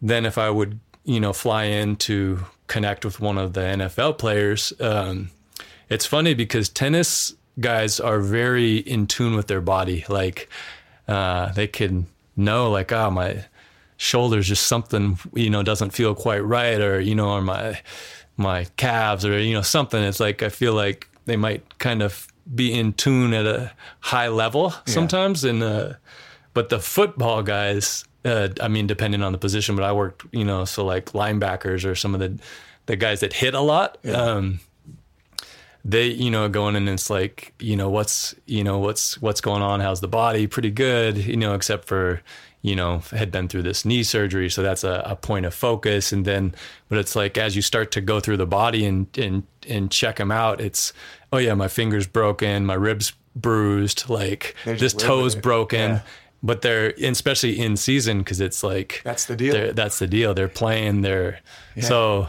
[0.00, 4.18] then if I would, you know, fly in to connect with one of the NFL
[4.18, 5.30] players, um,
[5.88, 10.04] it's funny because tennis guys are very in tune with their body.
[10.08, 10.48] Like
[11.06, 12.06] uh, they can
[12.36, 13.44] know like, oh my
[14.02, 17.80] shoulders just something you know doesn't feel quite right or you know or my
[18.36, 20.02] my calves or you know something.
[20.02, 24.26] It's like i feel like they might kind of be in tune at a high
[24.26, 25.44] level sometimes.
[25.44, 25.92] And uh
[26.52, 30.44] but the football guys uh i mean depending on the position but i worked you
[30.44, 32.38] know so like linebackers or some of the
[32.86, 34.60] the guys that hit a lot um
[35.84, 39.62] they you know going and it's like you know what's you know what's what's going
[39.62, 39.80] on?
[39.80, 40.46] How's the body?
[40.46, 42.22] Pretty good you know except for
[42.62, 44.48] you know had been through this knee surgery.
[44.48, 46.12] So that's a, a point of focus.
[46.12, 46.54] And then
[46.88, 50.16] but it's like as you start to go through the body and and and check
[50.16, 50.92] them out it's
[51.32, 55.34] oh yeah my fingers broken my ribs bruised like They this just live with toe's
[55.36, 55.90] broken.
[55.90, 56.00] Yeah.
[56.42, 59.72] but they're especially in season because it's like That's the deal.
[59.72, 60.34] that's the deal.
[60.34, 61.40] They're playing they're
[61.80, 62.28] so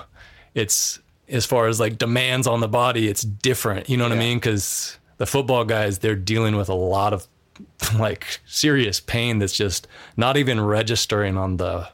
[0.54, 3.89] it's as far as like demands on the body it's different.
[3.89, 4.38] You know what i mean?
[4.38, 7.28] Because the football guys they're dealing with a lot of
[8.00, 9.88] like serious pain that's just
[10.18, 11.88] not even registering on the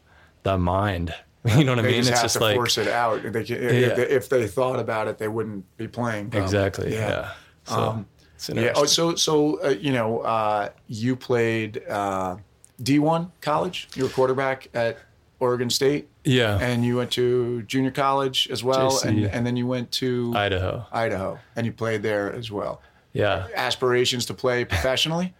[0.43, 1.13] the mind
[1.57, 3.21] you know what i mean just it's just to like force it out.
[3.23, 3.93] They can, if, Yeah.
[3.95, 6.29] they, if they thought about it, they wouldn't be playing.
[6.29, 6.43] probably.
[6.45, 7.31] exactly yeah,
[7.63, 8.73] so it's Um, Yeah.
[8.75, 12.35] Oh, so so uh, you know, uh, you played uh,
[12.83, 13.87] D one college.
[13.95, 14.97] You were quarterback at
[15.39, 19.05] Oregon State, yeah and you went to junior college as well, JC.
[19.07, 22.81] and and then you went to idaho Idaho, and you played there as well.
[23.13, 25.33] yeah Aspirations to play professionally.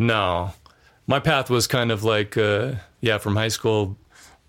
[0.00, 0.52] No,
[1.08, 3.98] my path was kind of like, uh, yeah, from high school,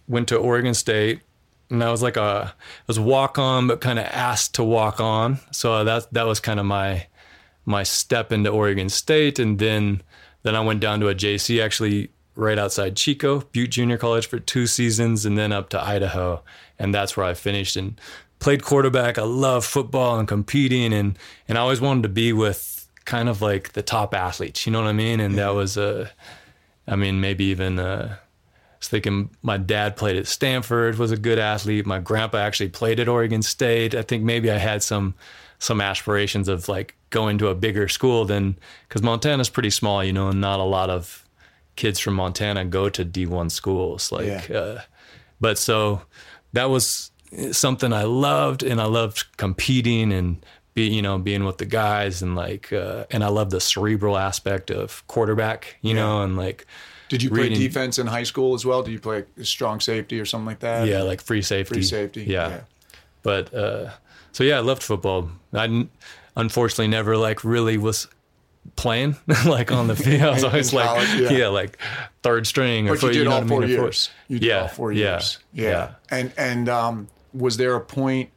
[0.07, 1.21] went to Oregon State,
[1.71, 4.99] and I was like a, I was walk on, but kind of asked to walk
[4.99, 5.39] on.
[5.49, 7.07] So that that was kind of my
[7.65, 10.03] my step into Oregon State, and then
[10.43, 14.37] then I went down to a JC actually right outside Chico, Butte Junior College for
[14.37, 16.43] two seasons, and then up to Idaho,
[16.77, 17.99] and that's where I finished and
[18.37, 19.17] played quarterback.
[19.17, 22.78] I love football and competing, and and I always wanted to be with
[23.09, 24.65] kind of like the top athletes.
[24.67, 25.19] You know what I mean?
[25.19, 26.11] And that was a,
[26.87, 28.15] I mean maybe even uh,
[28.77, 31.85] was thinking my dad played at Stanford, was a good athlete.
[31.87, 33.95] My grandpa actually played at Oregon State.
[33.95, 35.15] I think maybe I had some
[35.57, 38.55] some aspirations of like going to a bigger school than
[38.87, 41.25] because Montana's pretty small, you know, and not a lot of
[41.75, 44.11] kids from Montana go to D1 schools.
[44.11, 44.57] Like, Yeah.
[44.57, 44.81] uh,
[45.41, 46.01] but so
[46.53, 47.11] that was
[47.51, 52.21] something I loved, and I loved competing and be you know being with the guys
[52.21, 56.65] and like uh, and I love the cerebral aspect of quarterback, you know, and like
[57.09, 58.83] Did you play defense in high school as well?
[58.83, 60.87] Did you play strong safety or something like that?
[60.87, 62.23] yeah, like free safety, free safety.
[62.23, 62.61] yeah.
[63.21, 63.91] But uh,
[64.31, 65.29] so yeah, I loved football.
[65.53, 65.87] I
[66.35, 68.07] unfortunately never like really was
[68.75, 70.21] playing like on the field.
[70.21, 71.31] I was always in like college, yeah.
[71.31, 71.47] yeah.
[71.47, 71.77] like
[72.23, 74.09] third string or you know all what I four mean, years.
[74.27, 75.39] You did yeah, all four yeah, years.
[75.53, 75.69] Yeah.
[75.69, 75.91] yeah.
[76.09, 78.29] And and um, was there a point?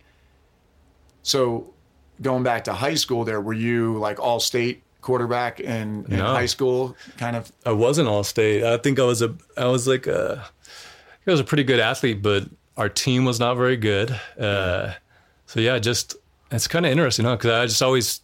[1.23, 1.73] So
[2.22, 6.26] going back to high school, there were you like all state quarterback in, in No.
[6.26, 7.50] high school, kind of.
[7.66, 8.62] I wasn't all state.
[8.64, 10.44] I think I was a I was like a
[11.26, 12.44] I was a pretty good athlete, but
[12.76, 14.18] our team was not very good.
[14.38, 14.92] Uh,
[15.46, 16.16] so yeah, just
[16.50, 17.37] it's kind of interesting, huh?
[17.37, 18.20] Because I just always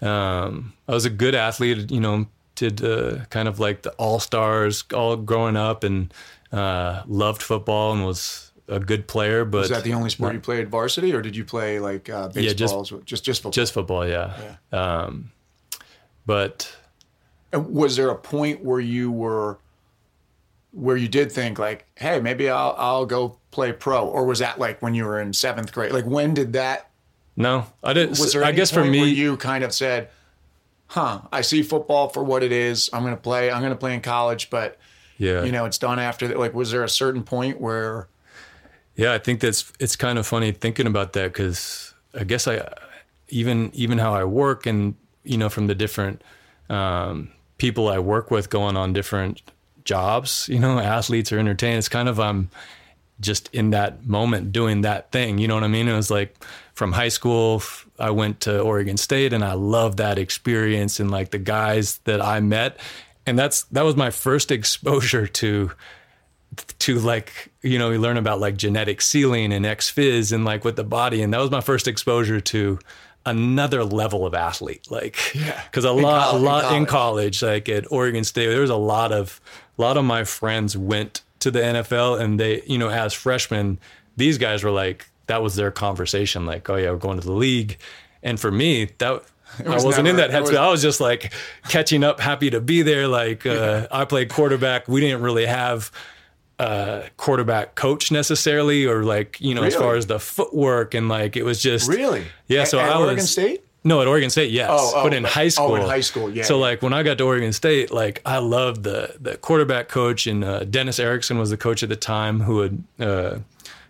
[0.00, 1.90] um, I was a good athlete.
[1.90, 6.12] You know, did uh, kind of like the all stars all growing up, and
[6.52, 9.44] uh, loved football and was a good player.
[9.44, 12.28] But Was that the only sport you played varsity, or did you play like uh,
[12.28, 12.42] baseball?
[12.44, 13.52] Yeah, just- just just football.
[13.52, 14.06] just football?
[14.08, 14.56] Yeah.
[14.72, 15.30] Um,
[16.26, 16.74] but
[17.52, 19.58] was there a point where you were
[20.72, 24.58] where you did think like hey maybe i'll i'll go play pro or was that
[24.58, 26.90] like when you were in seventh grade like when did that
[27.36, 28.18] no, I didn't.
[28.18, 30.10] was there I guess for me, where you kind of said
[30.88, 34.02] huh i see football for what it is i'm gonna play i'm gonna play in
[34.02, 34.76] college but
[35.16, 38.08] yeah, you know it's done after that like was there a certain point where
[38.98, 42.68] Yeah, I think that's it's kind of funny thinking about that because I guess I
[43.28, 46.20] even even how I work and you know from the different
[46.68, 49.40] um, people I work with going on different
[49.84, 51.82] jobs, you know, athletes or entertainers.
[51.82, 52.50] It's kind of I'm
[53.20, 55.38] just in that moment doing that thing.
[55.38, 55.86] You know what I mean?
[55.86, 56.36] It was like
[56.74, 57.62] from high school,
[58.00, 62.20] I went to Oregon State and I loved that experience and like the guys that
[62.20, 62.78] I met.
[63.26, 65.70] And that's that was my first exposure to
[66.80, 70.64] to like you know we learn about like genetic sealing and ex phys and like
[70.64, 72.78] with the body and that was my first exposure to
[73.26, 75.60] another level of athlete like Yeah.
[75.64, 77.40] because a In lot col- a lot in college.
[77.40, 79.40] college like at Oregon State there was a lot of
[79.78, 83.78] a lot of my friends went to the NFL and they you know as freshmen
[84.16, 87.32] these guys were like that was their conversation like oh yeah we're going to the
[87.32, 87.76] league
[88.22, 89.22] and for me that
[89.66, 90.56] I was wasn't in that it was- headspace.
[90.56, 91.32] I was just like
[91.68, 93.08] catching up, happy to be there.
[93.08, 94.86] Like uh, I played quarterback.
[94.88, 95.90] We didn't really have
[96.58, 101.36] a quarterback coach necessarily, or like you know, as far as the footwork and like
[101.36, 102.24] it was just really?
[102.46, 103.64] Yeah, so at I was oregon state?
[103.84, 106.00] No, at Oregon State, yes, Oh, oh, but in but- high oh, school, in high
[106.00, 109.36] school, yeah, So like when I got to Oregon State, like I loved the the
[109.36, 112.82] quarterback coach and uh, Dennis Erickson was the coach at the time who had.
[112.98, 113.38] Uh,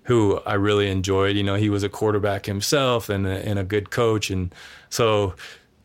[0.05, 1.37] who I really enjoyed.
[1.37, 4.55] You know, he was a quarterback himself and a, and a good coach, and
[4.89, 5.35] so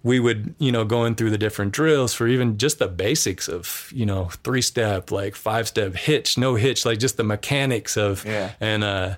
[0.03, 3.89] we would, you know, going through the different drills for even just the basics of,
[3.95, 8.25] you know, three step, like five step hitch, no hitch, like just the mechanics of,
[8.25, 8.51] Yeah.
[8.59, 9.15] and uh,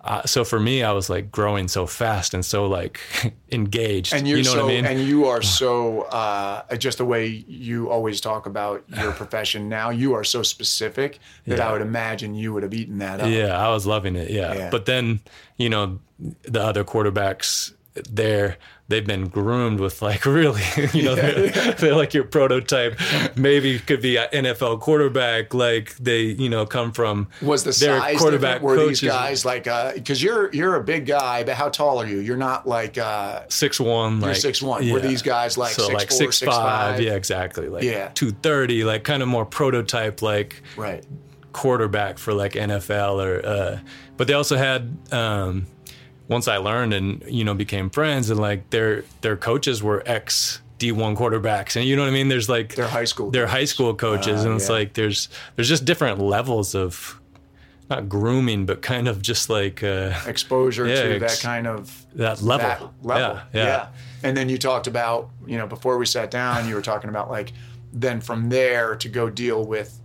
[0.00, 2.98] uh, so for me, I was like growing so fast and so like
[3.52, 4.12] engaged.
[4.14, 4.84] and you're you know so what I mean?
[4.86, 9.90] and you are so uh, just the way you always talk about your profession now
[9.90, 11.68] you are so specific that Yeah.
[11.68, 14.30] i would imagine you would have eaten that up Yeah, I was loving it.
[14.30, 14.54] Yeah.
[14.54, 14.70] Yeah.
[14.70, 15.20] But then,
[15.56, 17.72] you know, the other quarterbacks
[18.10, 18.56] there,
[18.88, 20.60] they've been groomed with like really,
[20.92, 22.98] you know, they're, they're like your prototype.
[23.36, 25.54] Maybe could be an NFL quarterback.
[25.54, 29.00] Like they, you know, come from was the their size quarterback were coaches.
[29.00, 29.64] these guys like
[29.94, 33.42] because you're you're a big guy but how tall are you you're not like uh
[33.48, 34.88] Six one, like six one.
[34.90, 36.94] Were these guys like so six like four, six six five?
[36.96, 37.00] five?
[37.00, 37.68] Yeah, exactly.
[37.68, 38.08] Like Yeah.
[38.14, 41.04] two thirty, like kind of more prototype, like right
[41.52, 43.78] quarterback for like NFL or uh
[44.16, 45.66] but they also had um
[46.28, 50.60] once I learned and you know became friends and like their their coaches were ex
[50.78, 53.64] D1 quarterbacks and you know what I mean there's like They're high school they're high
[53.66, 54.74] school coaches Ah, and it's yeah.
[54.76, 57.20] like there's there's just different levels of
[57.90, 62.04] not grooming but kind of just like uh exposure Yeah, to ex- that kind of
[62.14, 62.68] that level
[63.02, 63.40] that level.
[63.52, 63.86] yeah yeah,
[64.24, 67.30] And then you talked about, you know, before we sat down, you were talking about
[67.30, 67.52] like
[67.92, 69.98] then from there to go deal with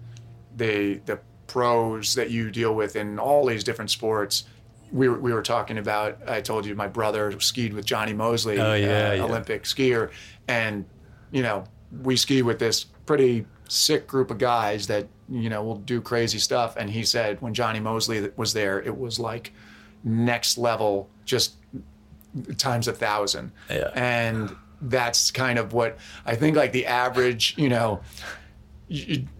[0.56, 4.43] the the pros that you deal with in all these different sports.
[4.91, 6.17] We were, we were talking about.
[6.28, 9.23] I told you my brother skied with Jonny Moseley, Oh, yeah, uh, yeah.
[9.23, 10.12] Olympic skier,
[10.47, 10.86] and
[11.32, 11.65] you know
[12.04, 16.39] we ski with this pretty sick group of guys that you know will do crazy
[16.39, 16.76] stuff.
[16.78, 19.52] And he said when Jonny Moseley was there, it was like
[20.04, 21.56] next level, just
[22.58, 23.52] times a thousand.
[23.69, 23.91] Yeah.
[23.95, 28.02] And that's kind of what I think like the average, you know,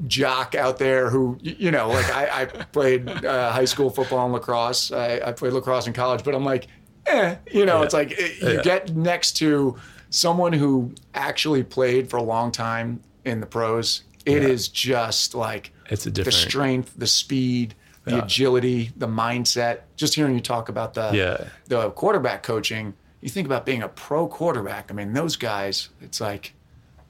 [0.08, 4.34] jock out there who you know like I, I played uh, high school football and
[4.34, 4.92] lacrosse.
[4.92, 6.68] I, I played lacrosse in college, but I'm like,
[7.06, 8.62] eh, you know, it's like it, you Yeah.
[8.62, 9.78] get next to
[10.10, 14.04] someone who actually played for a long time in the pros.
[14.26, 18.24] It is just like It's a the strength, the speed, the Yeah.
[18.24, 19.80] agility, the mindset.
[19.96, 21.48] Just hearing you talk about the Yeah.
[21.68, 24.92] the quarterback coaching, you think about being a pro quarterback.
[24.92, 26.54] I mean, those guys, it's like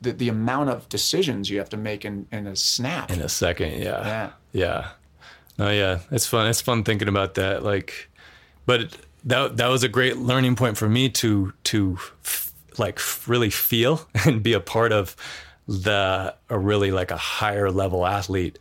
[0.01, 3.11] the, the amount of decisions you have to make in, in a snap.
[3.11, 3.73] in a second.
[3.81, 4.05] Yeah.
[4.05, 4.29] Yeah.
[4.51, 4.87] Yeah.
[5.57, 5.99] No, yeah.
[6.11, 6.47] It's fun.
[6.47, 7.63] It's fun thinking about that.
[7.63, 8.09] Like,
[8.65, 13.49] but that that was a great learning point for me to to f- like really
[13.49, 15.15] feel and be a part of
[15.67, 18.59] the a really like a higher level athlete,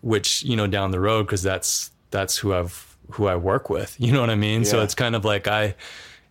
[0.00, 3.96] which you know down the road because that's that's who I've who I work with.
[4.00, 4.64] You know what I mean?
[4.64, 5.74] So it's kind of like I.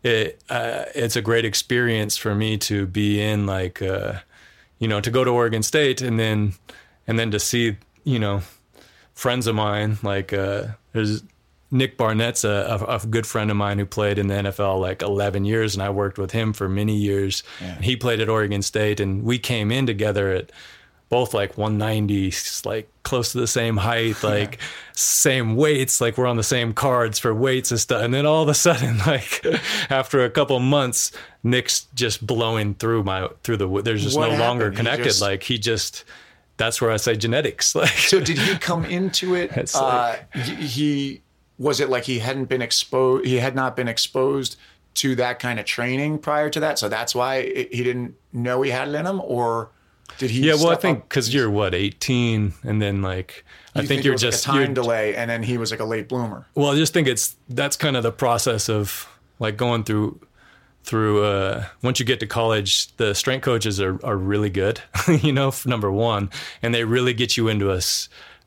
[0.04, 4.20] It, uh, it's a great experience for me to be in like uh,
[4.80, 6.54] you know to go to Oregon State and then
[7.08, 8.42] and then to see you know
[9.14, 11.24] friends of mine like uh, there's
[11.72, 15.02] Nick Barnett's a, a, a good friend of mine who played in the NFL like
[15.02, 17.44] 11 years and I worked with him for many years.
[17.62, 20.52] And he played at Oregon State and we came in together at
[21.12, 24.58] both like 190 like close to the same height like
[24.94, 28.42] same weights like we're on the same cards for weights and stuff and then all
[28.42, 29.46] of a sudden like
[29.90, 31.12] after a couple months
[31.44, 34.74] Nick's just blowing through my through the there's just What no longer happened?
[34.74, 36.06] He connected just- like he just
[36.56, 39.76] that's where I say genetics like so did he come into it?
[39.76, 41.22] Uh, like- he, he
[41.58, 43.26] was it like he hadn't been exposed.
[43.26, 44.56] He had not been exposed
[44.96, 48.62] to that kind of training prior to that, so that's why it, he didn't know
[48.62, 49.70] he had it in him, or
[50.18, 50.42] did he?
[50.48, 53.44] Yeah, well, I think because you're what 18, and then like
[53.76, 55.72] I you think, you're was like just a time you're, delay, and then he was
[55.72, 56.46] like a late bloomer.
[56.56, 56.72] well.
[56.72, 59.08] I just think it's that's kind of the process of
[59.40, 60.20] like going through
[60.84, 61.24] through.
[61.24, 64.82] uh Once you get to college, the strength coaches are are really good,
[65.22, 66.30] you know, number one,
[66.62, 67.82] and they really get you into a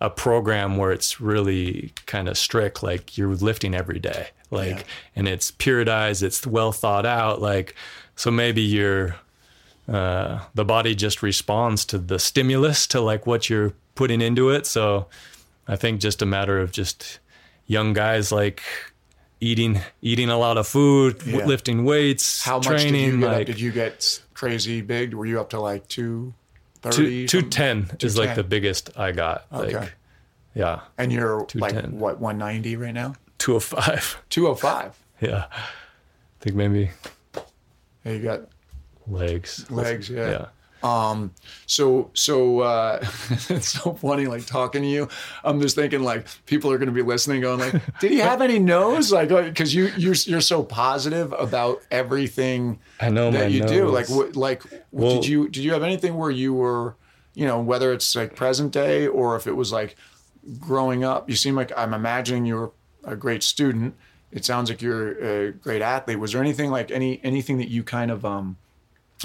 [0.00, 4.82] a program where it's really kind of strict, like you're lifting every day, like, Yeah.
[5.16, 7.74] and it's periodized, it's well thought out, like,
[8.16, 9.14] so maybe you're
[9.88, 14.66] uh, the body just responds to the stimulus to like what you're putting into it.
[14.66, 15.06] So
[15.68, 17.18] I think just a matter of just
[17.66, 18.62] young guys like
[19.40, 22.92] eating eating a lot of food, w- lifting weights, How much training.
[22.92, 23.26] did you get?
[23.30, 23.32] up?
[23.36, 25.14] like Did you get crazy big?
[25.14, 26.32] Were you up to like two
[26.82, 27.26] two thirty?
[27.26, 29.46] two ten is like the biggest I got.
[29.52, 29.76] Okay.
[29.76, 29.92] Like
[30.54, 33.14] yeah, And you're like what one ninety right now?
[33.38, 34.22] two oh five.
[34.30, 34.98] Two oh five.
[35.20, 35.60] Yeah, I
[36.40, 36.90] think maybe
[38.04, 38.40] You got
[39.06, 39.70] legs.
[39.70, 40.08] legs.
[40.08, 40.30] Yeah.
[40.30, 40.46] Yeah.
[40.84, 41.32] Um,
[41.66, 42.98] so so uh,
[43.48, 45.08] it's so funny like talking to you.
[45.42, 48.42] I'm just thinking like people are going to be listening, going like, "Did he have
[48.42, 53.64] any no's?" Like because you you're you're so positive about everything I know that you
[53.64, 53.88] do.
[53.88, 56.96] Like what like Well- did you did you have anything where you were
[57.32, 59.96] you know whether it's like present day or if it was like
[60.60, 61.30] growing up?
[61.30, 62.72] You seem like I'm imagining you're
[63.04, 63.94] a great student.
[64.32, 66.18] It sounds like you're a great athlete.
[66.18, 68.58] Was there anything like any anything that you kind of um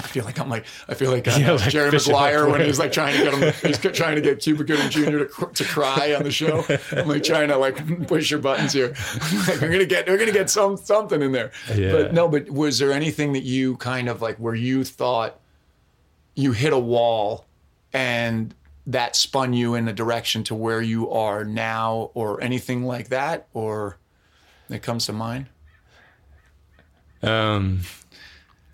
[0.00, 2.78] I feel like I'm like I feel like, uh, Yeah, like Jerry Maguire when he's
[2.78, 5.24] like trying to get him he's trying to get Cuba Gooding Jr.
[5.24, 6.64] to, to cry on the show.
[6.92, 8.94] I'm like trying to like push your buttons here.
[9.46, 11.52] like, we're gonna get we're gonna get some something in there.
[11.74, 11.92] Yeah.
[11.92, 15.38] But no, but was there anything that you kind of like where you thought
[16.34, 17.46] you hit a wall
[17.92, 18.54] and
[18.86, 23.48] that spun you in a direction to where you are now or anything like that
[23.52, 23.98] or
[24.68, 25.46] that comes to mind?
[27.22, 27.80] Um,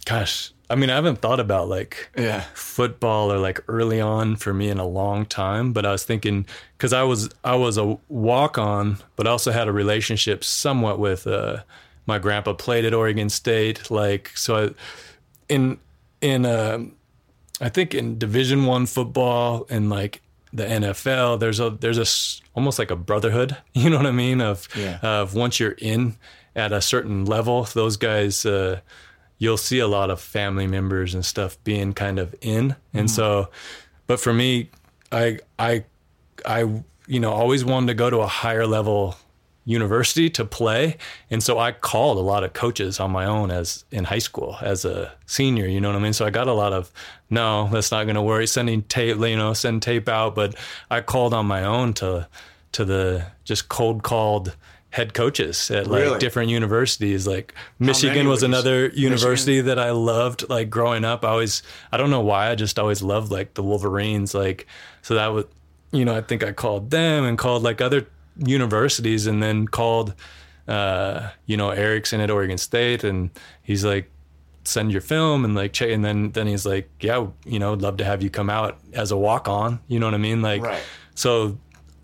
[0.05, 2.43] gosh, I mean, I haven't thought about like Yeah.
[2.55, 6.47] football or like early on for me in a long time but i was thinking
[6.77, 11.27] because i was i was a walk on but also had a relationship somewhat with
[11.27, 11.59] uh
[12.07, 14.71] my grandpa played at oregon state like so I,
[15.49, 15.79] in
[16.21, 16.79] in uh
[17.61, 20.21] i think in division one football and like
[20.53, 22.07] the nfl there's a there's a
[22.57, 24.99] almost like a brotherhood you know what i mean of Yeah.
[25.03, 26.17] of once you're in
[26.55, 28.81] at a certain level those guys uh
[29.39, 32.77] you'll see a lot of family members and stuff being kind of in.
[32.95, 33.11] And mm.
[33.11, 33.51] so
[34.07, 34.71] but for me
[35.13, 35.85] i i
[36.45, 36.61] i
[37.07, 39.17] you know always wanted to go to a higher level
[39.69, 40.97] university to play.
[41.31, 44.57] And so i called a lot of coaches on my own as in high school
[44.63, 46.13] as a senior you know what i mean?
[46.13, 46.91] So i got a lot of
[47.31, 50.35] no that's not going to work sending tape you know send tape out.
[50.35, 50.55] But
[50.91, 52.29] i called on my own to
[52.73, 54.57] to the just cold called
[54.97, 56.19] head coaches at like Really?
[56.19, 58.79] different universities like michigan was would another
[59.11, 61.25] university that I loved like growing up.
[61.25, 64.67] I always I don't know why I just always loved like the Wolverines like
[65.03, 65.45] so that was
[65.93, 68.07] you know I think I called them and called like other
[68.57, 70.15] universities and then called
[70.69, 73.31] uh you know Erickson at Oregon State and
[73.63, 74.11] he's like
[74.65, 77.83] send your film and like check and then then he's like yeah you know I'd
[77.83, 80.43] love to have you come out as a walk on you know what i mean
[80.43, 80.83] like Right.
[81.15, 81.57] so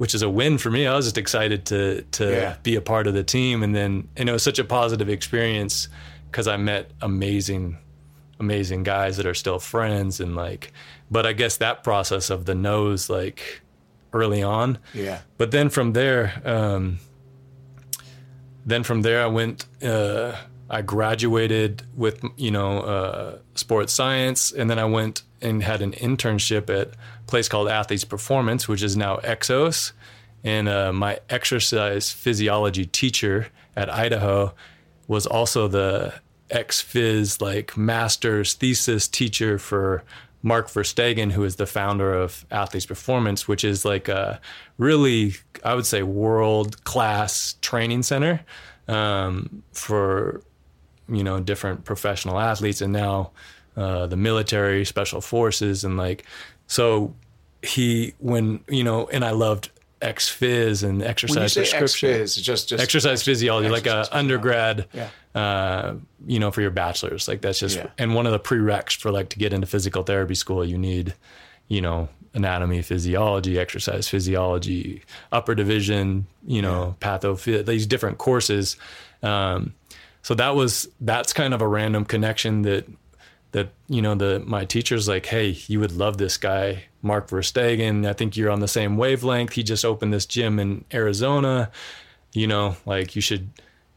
[0.02, 2.56] which is a win for me i was just excited to to Yeah.
[2.64, 5.88] be a part of the team and then and it was such a positive experience
[6.28, 7.76] because i met amazing
[8.40, 10.72] amazing guys that are still friends and like
[11.10, 13.62] but i guess that process of the no's like
[14.12, 15.18] early on Yeah.
[15.38, 16.98] but then from there, um,
[18.66, 19.64] then from there, I went.
[19.82, 20.36] Uh,
[20.70, 25.92] I graduated with you know uh, sports science, and then I went and had an
[25.92, 29.92] internship at a place called Athletes Performance, which is now Exos.
[30.44, 34.54] And uh, my exercise physiology teacher at Idaho
[35.06, 36.14] was also the
[36.50, 40.04] ex phys like master's thesis teacher for
[40.42, 44.40] Mark Verstegen, who is the founder of Athletes Performance, which is like a
[44.76, 45.34] really,
[45.64, 48.40] I would say, world class training center
[48.88, 50.42] um, for
[51.08, 53.30] you know different professional athletes, and now
[53.76, 56.24] uh, the military, special forces, and like
[56.66, 57.14] so
[57.62, 59.70] he when you know, and I loved
[60.00, 64.08] ex phys and exercise When you say prescription X-Phys, just just exercise physiology, like exercise
[64.08, 65.08] a undergrad, Yeah.
[65.40, 65.94] uh,
[66.26, 67.28] you know, for your bachelor's.
[67.28, 67.86] Like that's just, Yeah.
[67.98, 71.14] and one of the prereqs for like to get into physical therapy school, you need,
[71.68, 78.76] you know, anatomy, physiology, exercise physiology, upper division, you know, patho, these different courses.
[79.22, 79.72] Um,
[80.22, 82.88] so that was, that's kind of a random connection that,
[83.52, 88.06] that, you know, the, my teacher's like, Hey, you would love this guy, Mark Verstegen.
[88.06, 89.52] I think you're on the same wavelength.
[89.52, 91.70] He just opened this gym in Arizona
[92.32, 93.50] you know, like you should,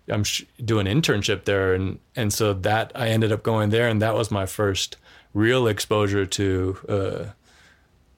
[0.09, 1.73] I'm sh- do an internship there.
[1.73, 4.97] And, and so that I ended up going there and that was my first
[5.33, 7.25] real exposure to, uh,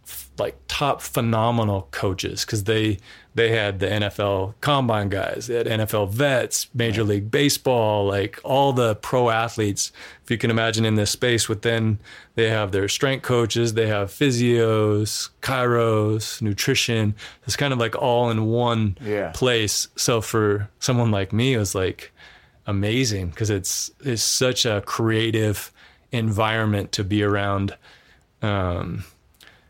[0.05, 2.97] f- like top phenomenal coaches because they
[3.37, 8.73] they had the NFL combine guys, they had NFL vets, Major League Baseball, like all
[8.73, 9.91] the pro athletes.
[10.23, 11.99] If you can imagine in this space, within
[12.35, 17.15] they have their strength coaches, they have physios, chiros, nutrition.
[17.45, 19.31] It's kind of like all in one Yeah.
[19.33, 19.87] place.
[19.95, 22.11] So for someone like me, it was like
[22.65, 25.71] amazing because it's it's such a creative
[26.11, 27.75] environment to be around.
[28.41, 29.03] Um,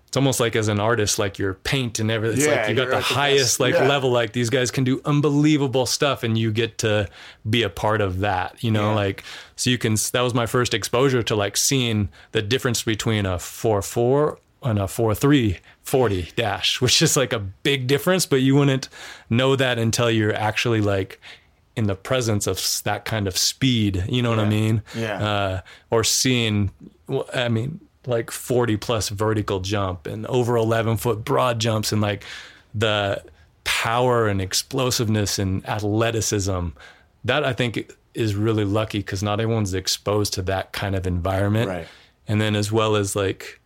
[0.07, 2.37] it's almost like as an artist, like your paint and everything.
[2.37, 3.87] It's Yeah, like you got the at the highest like Yeah.
[3.87, 4.09] level.
[4.09, 7.07] Like these guys can do unbelievable stuff, and you get to
[7.49, 8.55] be a part of that.
[8.63, 8.95] You know, Yeah.
[8.95, 9.23] like
[9.55, 9.95] so you can.
[10.13, 14.79] That was my first exposure to like seeing the difference between a four four and
[14.79, 18.87] a four three forty dash, which is like a big difference, but you wouldn't
[19.29, 21.19] know that until you're actually like
[21.75, 24.03] in the presence of that kind of speed.
[24.09, 24.81] You know what I mean?
[24.95, 25.23] Yeah.
[25.23, 26.71] Uh, or seeing,
[27.07, 32.01] well, I mean, like 40 plus vertical jump and over 11 foot broad jumps and
[32.01, 32.23] like
[32.73, 33.23] the
[33.63, 36.69] power and explosiveness and athleticism.
[37.25, 41.69] That I think is really lucky because not everyone's exposed to that kind of environment.
[41.69, 41.87] Right.
[42.27, 43.59] And then as well as like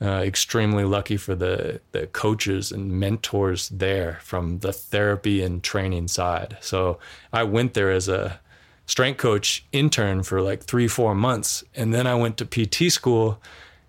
[0.00, 6.08] uh, extremely lucky for the the coaches and mentors there from the therapy and training
[6.08, 6.58] side.
[6.60, 6.98] So
[7.32, 8.38] I went there as a
[8.84, 13.40] strength coach intern for like three four months, and then I went to PT school.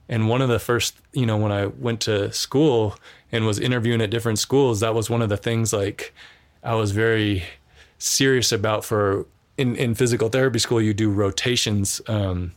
[0.09, 2.95] And one of the first, you know, when I went to school
[3.31, 6.13] and was interviewing at different schools, that was one of the things like
[6.63, 7.43] I was very
[7.97, 9.25] serious about for
[9.57, 12.53] in, in physical therapy school you do rotations um,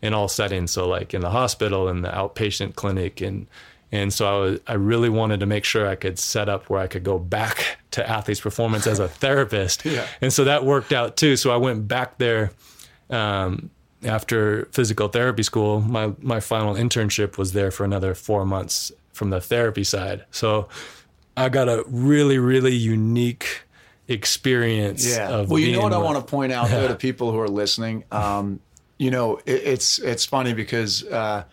[0.00, 0.70] in all settings.
[0.70, 3.20] So like in the hospital and the outpatient clinic.
[3.20, 3.46] And
[3.90, 6.80] and so I was I really wanted to make sure I could set up where
[6.80, 9.84] I could go back to athletes performance as a therapist.
[9.84, 10.06] Yeah.
[10.20, 11.36] and so that worked out too.
[11.36, 12.52] So I went back there
[13.10, 13.70] um,
[14.04, 19.30] after physical therapy school my my final internship was there for another four months from
[19.30, 20.68] the therapy side so
[21.36, 23.62] I got a really really unique
[24.08, 25.28] experience Yeah.
[25.30, 27.48] of Well, you know what I want to point out though to people who are
[27.48, 28.04] listening.
[28.12, 28.60] Um,
[28.98, 31.44] you know, it, it's it's funny because uh,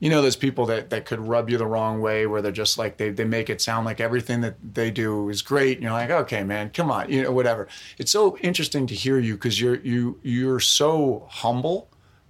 [0.00, 2.78] you know there's people that that could rub you the wrong way where they're just
[2.78, 5.78] like they they make it sound like everything that they do is great.
[5.78, 7.66] And you're like, okay, man, come on, you know, whatever.
[7.98, 11.88] It's so interesting to hear you because you're you you're so humble,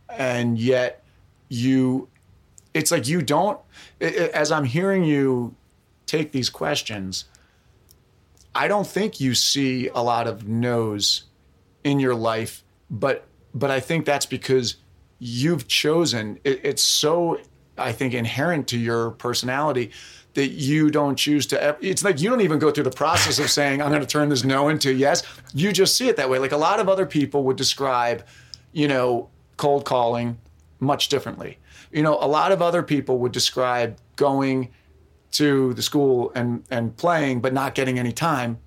[0.08, 1.04] and yet
[1.50, 2.08] you,
[2.74, 3.58] it's like you don't.
[4.00, 5.54] i- i- As I'm hearing you
[6.06, 7.26] take these questions.
[8.54, 11.24] I don't think you see a lot of no's
[11.84, 14.76] in your life, but but I think that's because
[15.18, 16.38] you've chosen.
[16.44, 17.38] It, it's so
[17.78, 19.90] I think inherent to your personality
[20.34, 21.76] that you don't choose to.
[21.80, 24.28] It's like you don't even go through the process of saying I'm going to turn
[24.28, 25.22] this no into yes.
[25.54, 26.38] You just see it that way.
[26.38, 28.24] Like a lot of other people would describe,
[28.72, 30.38] you know, cold calling
[30.80, 31.58] much differently.
[31.90, 34.70] You know, a lot of other people would describe going
[35.32, 38.58] to the school and and playing but not getting any time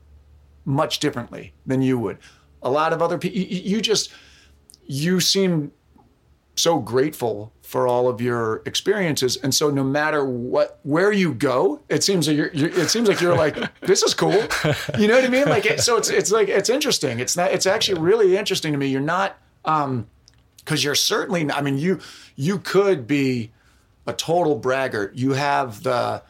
[0.65, 2.17] much differently than you would
[2.61, 4.11] a lot of other people you, you just
[4.85, 5.71] you seem
[6.55, 11.79] so grateful for all of your experiences, and so no matter what where you go,
[11.87, 14.43] it seems like you're, you're it seems like you're like this is cool.
[14.99, 15.45] You know what I mean?
[15.45, 17.21] Like it, so it's it's like it's interesting.
[17.21, 18.87] It's not it's actually really interesting to me.
[18.87, 20.05] You're not um
[20.57, 22.01] because you're certainly I mean you
[22.35, 23.51] you could be
[24.05, 25.15] a total braggart.
[25.15, 26.23] You have the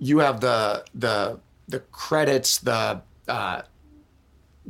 [0.00, 1.38] you have the the
[1.68, 3.62] the credits the uh,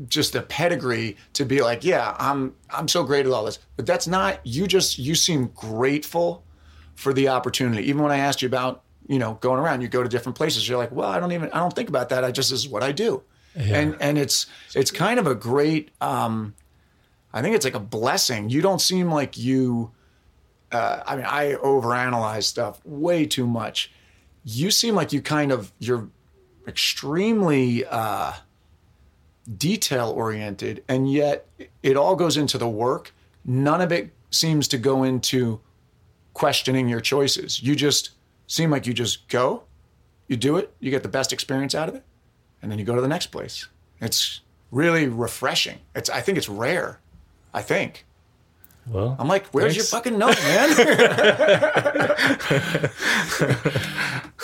[0.07, 3.59] just the pedigree to be like, yeah, I'm I'm so great at all this.
[3.77, 6.45] But that's not you just you seem grateful
[6.95, 7.89] for the opportunity.
[7.89, 10.69] Even when I asked you about, you know, going around, you go to different places,
[10.69, 12.25] you're like, well, I don't even I don't think about that.
[12.25, 13.23] I just this is what I do.
[13.57, 13.79] Yeah.
[13.79, 16.55] And and it's it's kind of a great um
[17.33, 18.51] I think it's like a blessing.
[18.51, 19.93] You don't seem like you
[20.71, 23.91] uh, I mean, I overanalyze stuff way too much.
[24.45, 26.09] You seem like you kind of you're
[26.67, 28.33] extremely uh,
[29.57, 31.47] detail oriented, and yet
[31.83, 33.15] it all goes into the work.
[33.45, 35.61] None of it seems to go into
[36.35, 37.63] questioning your choices.
[37.63, 38.11] You just
[38.47, 39.63] seem like you just go,
[40.27, 42.05] you do it, you get the best experience out of it,
[42.63, 43.67] and then you go to the next place.
[44.01, 44.41] It's
[44.71, 45.79] really refreshing.
[45.95, 47.01] It's I think it's rare.
[47.55, 48.05] I think.
[48.87, 50.69] Well, I'm like, where's your fucking note, man?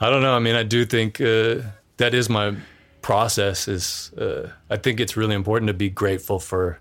[0.00, 0.34] I don't know.
[0.34, 1.62] I mean, I do think uh,
[1.96, 2.56] that is my
[3.02, 3.68] process.
[3.68, 6.78] Is uh, I think it's really important to be grateful for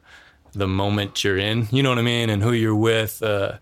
[0.53, 1.67] the moment you're in.
[1.71, 3.21] You know what I mean, and who you're with.
[3.21, 3.57] Uh,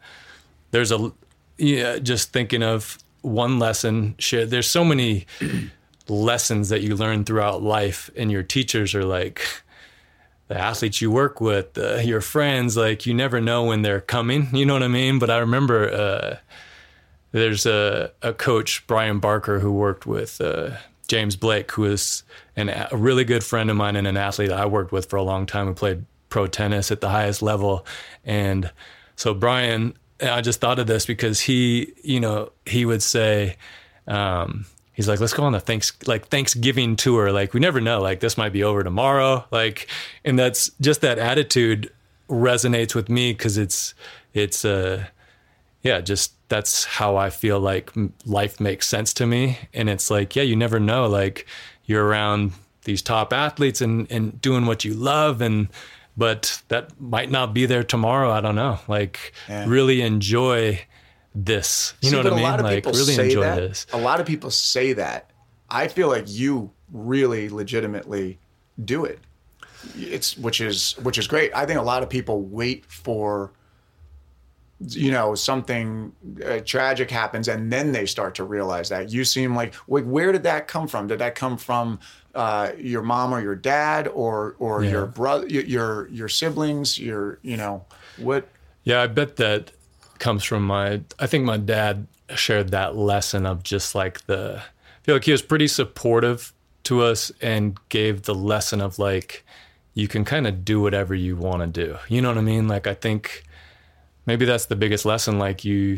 [0.72, 1.12] there's a
[1.58, 1.99] yeah.
[1.99, 4.16] Just thinking of one lesson.
[4.20, 5.26] Shit, there's so many
[6.08, 9.41] lessons that you learn throughout life, and your teachers are like
[10.47, 12.78] the athletes you work with, uh, your friends.
[12.78, 14.47] Like you never know when they're coming.
[14.53, 15.20] You know what I mean.
[15.20, 15.89] But I remember.
[15.91, 16.38] Uh,
[17.32, 20.78] there's a, a coach, Brian Barker, who worked with uh,
[21.08, 22.24] James Blake, who is
[22.55, 25.24] an, a really good friend of mine and an athlete I worked with for a
[25.24, 25.68] long time.
[25.68, 27.86] who played pro tennis at the highest level.
[28.26, 28.72] And
[29.16, 33.55] so, Brian, I just thought of this because he, you know, he would say,
[34.08, 37.32] um, he's like, let's go on a thanks like Thanksgiving tour.
[37.32, 38.01] Like we never know.
[38.01, 39.45] Like this might be over tomorrow.
[39.51, 39.88] Like,
[40.26, 41.91] and that's just that attitude
[42.30, 43.93] resonates with me because it's
[44.34, 45.05] it's uh
[45.84, 47.91] yeah, just that's how I feel like
[48.25, 49.57] life makes sense to me.
[49.73, 51.07] And it's like, yeah, you never know.
[51.07, 51.45] Like
[51.85, 52.51] you're around
[52.85, 55.67] these top athletes and, and doing what you love and
[56.15, 58.31] but that might not be there tomorrow.
[58.31, 58.79] I don't know.
[58.87, 59.65] Like Yeah.
[59.67, 60.81] really enjoy
[61.35, 61.93] this.
[62.01, 62.39] You See, know what I mean?
[62.45, 63.55] A lot of like people really say enjoy that.
[63.57, 63.85] this.
[63.93, 65.29] A lot of people say that.
[65.69, 68.39] I feel like you really legitimately
[68.83, 69.19] do it.
[69.95, 71.51] It's which is which is great.
[71.55, 73.51] I think a lot of people wait for
[74.89, 76.11] you know something
[76.45, 80.43] uh, tragic happens and then they start to realize that you seem like where did
[80.43, 81.99] that come from did that come from
[82.36, 84.91] uh, your mom or your dad or or Yeah.
[84.91, 87.86] your brother your your siblings your you know
[88.17, 88.47] what
[88.84, 89.71] Yeah, I bet that
[90.19, 91.01] comes from my.
[91.19, 94.61] I think my dad shared that lesson of just like the.
[94.61, 96.53] I feel like he was pretty supportive
[96.84, 99.43] to us and gave the lesson of like,
[99.93, 101.97] you can kind of do whatever you want to do.
[102.07, 102.67] You know what I mean?
[102.67, 103.43] Like I think
[104.28, 105.39] maybe that's the biggest lesson.
[105.39, 105.97] Like you,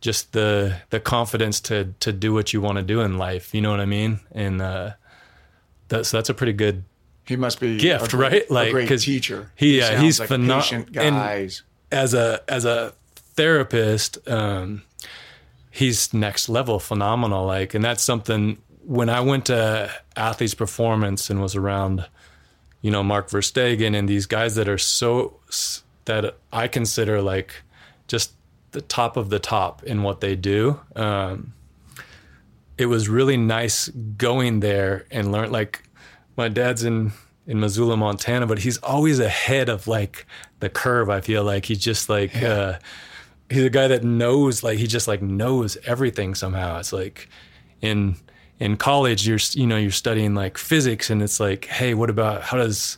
[0.00, 3.54] just the the confidence to to do what you want to do in life.
[3.54, 4.20] You know what I mean?
[4.32, 4.92] And uh,
[5.88, 6.84] that's that's a pretty good
[7.26, 8.50] he must be Gift, a right?
[8.50, 11.62] Like, a great 'cause teacher he- yeah, he's like pheno- patient and- guys
[11.92, 12.92] as a as a
[13.36, 14.82] therapist um
[15.70, 21.40] he's next level phenomenal like and that's something when i went to athletes performance and
[21.42, 22.04] was around
[22.80, 25.38] you know mark verstegen and these guys that are so
[26.06, 27.62] that i consider like
[28.08, 28.32] just
[28.72, 31.52] the top of the top in what they do um
[32.78, 35.82] it was really nice going there and learn like
[36.36, 37.12] my dad's in
[37.46, 40.26] in Missoula, Montana, but he's always ahead of like
[40.58, 41.08] the curve.
[41.08, 42.78] I feel like he's just like uh,
[43.48, 46.78] he's a guy that knows like he just like knows everything somehow.
[46.78, 47.28] It's like
[47.80, 48.16] in
[48.58, 52.40] in college you're you know you're studying like physics and it's like hey what about
[52.40, 52.96] how does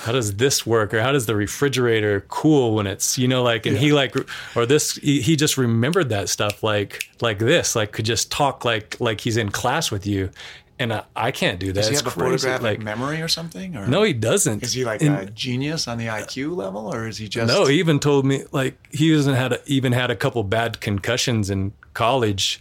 [0.00, 3.66] how does this work or how does the refrigerator cool when it's you know like
[3.66, 4.14] and he like
[4.56, 9.00] or this he, just remembered that stuff like like this like could just talk like
[9.00, 10.30] like he's in class with you.
[10.76, 11.74] And I, I can't do that.
[11.74, 13.86] Does he it's have a photographic like memory or something or?
[13.86, 14.64] No he doesn't.
[14.64, 17.66] Is he like And- a genius on the IQ level or is he just no,
[17.66, 21.48] he even told me like he hasn't had a, even had a couple bad concussions
[21.48, 22.60] in college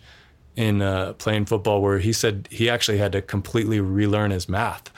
[0.55, 4.91] in uh, playing football, where he said he actually had to completely relearn his math.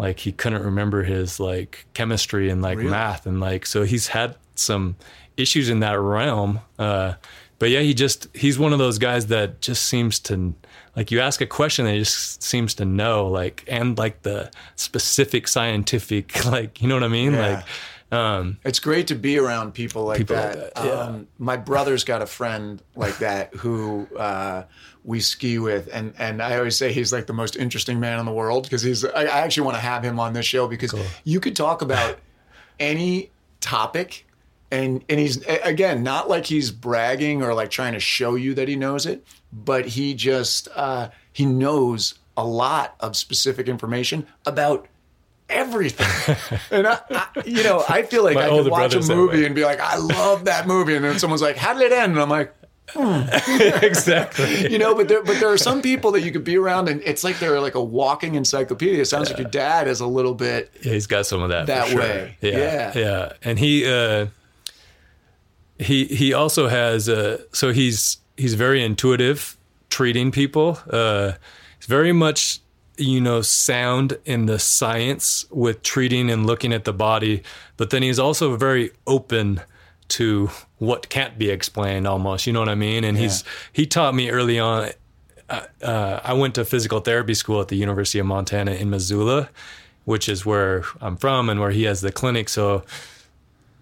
[0.00, 2.90] Like he couldn't remember his like chemistry and like Really?
[2.90, 4.96] math and like so he's had some
[5.36, 6.60] issues in that realm.
[6.78, 7.14] Uh,
[7.58, 10.54] but yeah, he just he's one of those guys that just seems to
[10.96, 14.50] like you ask a question and he just seems to know like and like the
[14.76, 17.48] specific scientific like you know what I mean Yeah.
[17.56, 17.64] like
[18.12, 20.58] Um, It's great to be around people like People that.
[20.58, 20.90] like that, yeah.
[21.00, 24.64] um, my brother's got a friend like that who uh,
[25.04, 28.26] we ski with, and and I always say he's like the most interesting man in
[28.26, 29.04] the world because he's.
[29.04, 30.94] I, I actually want to have him on this show because
[31.24, 32.18] you could talk about
[32.80, 33.30] any
[33.60, 34.26] topic.
[34.72, 38.68] And, and he's again not like he's bragging or like trying to show you that
[38.68, 44.86] he knows it, but he just uh, he knows a lot of specific information about
[45.48, 46.36] everything.
[46.70, 49.54] and I, I, you know, I feel like My I could watch a movie and
[49.54, 52.12] be like, I love that movie, and then someone's like, How did it end?
[52.12, 52.54] And I'm like,
[53.82, 54.70] exactly.
[54.70, 57.00] you know, but there, but there are some people that you could be around, and
[57.04, 59.00] it's like they're like a walking encyclopedia.
[59.00, 60.70] It sounds like your dad is a little bit.
[60.82, 61.62] Yeah, he's got some of that.
[61.62, 62.00] for That sure.
[62.00, 62.36] way.
[62.40, 62.92] Yeah, Yeah.
[62.98, 64.26] yeah, And he uh,
[65.78, 69.56] he he also has uh, so he's he's very intuitive
[69.88, 70.78] treating people.
[70.88, 71.32] Uh,
[71.78, 72.60] he's very much
[72.96, 77.42] you know sound in the science with treating and looking at the body,
[77.76, 79.60] but then he's also very open
[80.10, 84.14] to what can't be explained almost you know what i mean and he's he taught
[84.14, 84.90] me early on
[85.50, 89.50] uh, I went to physical therapy school at the University of Montana in Missoula,
[90.04, 92.48] which is where I'm from and where he has the clinic.
[92.48, 92.84] So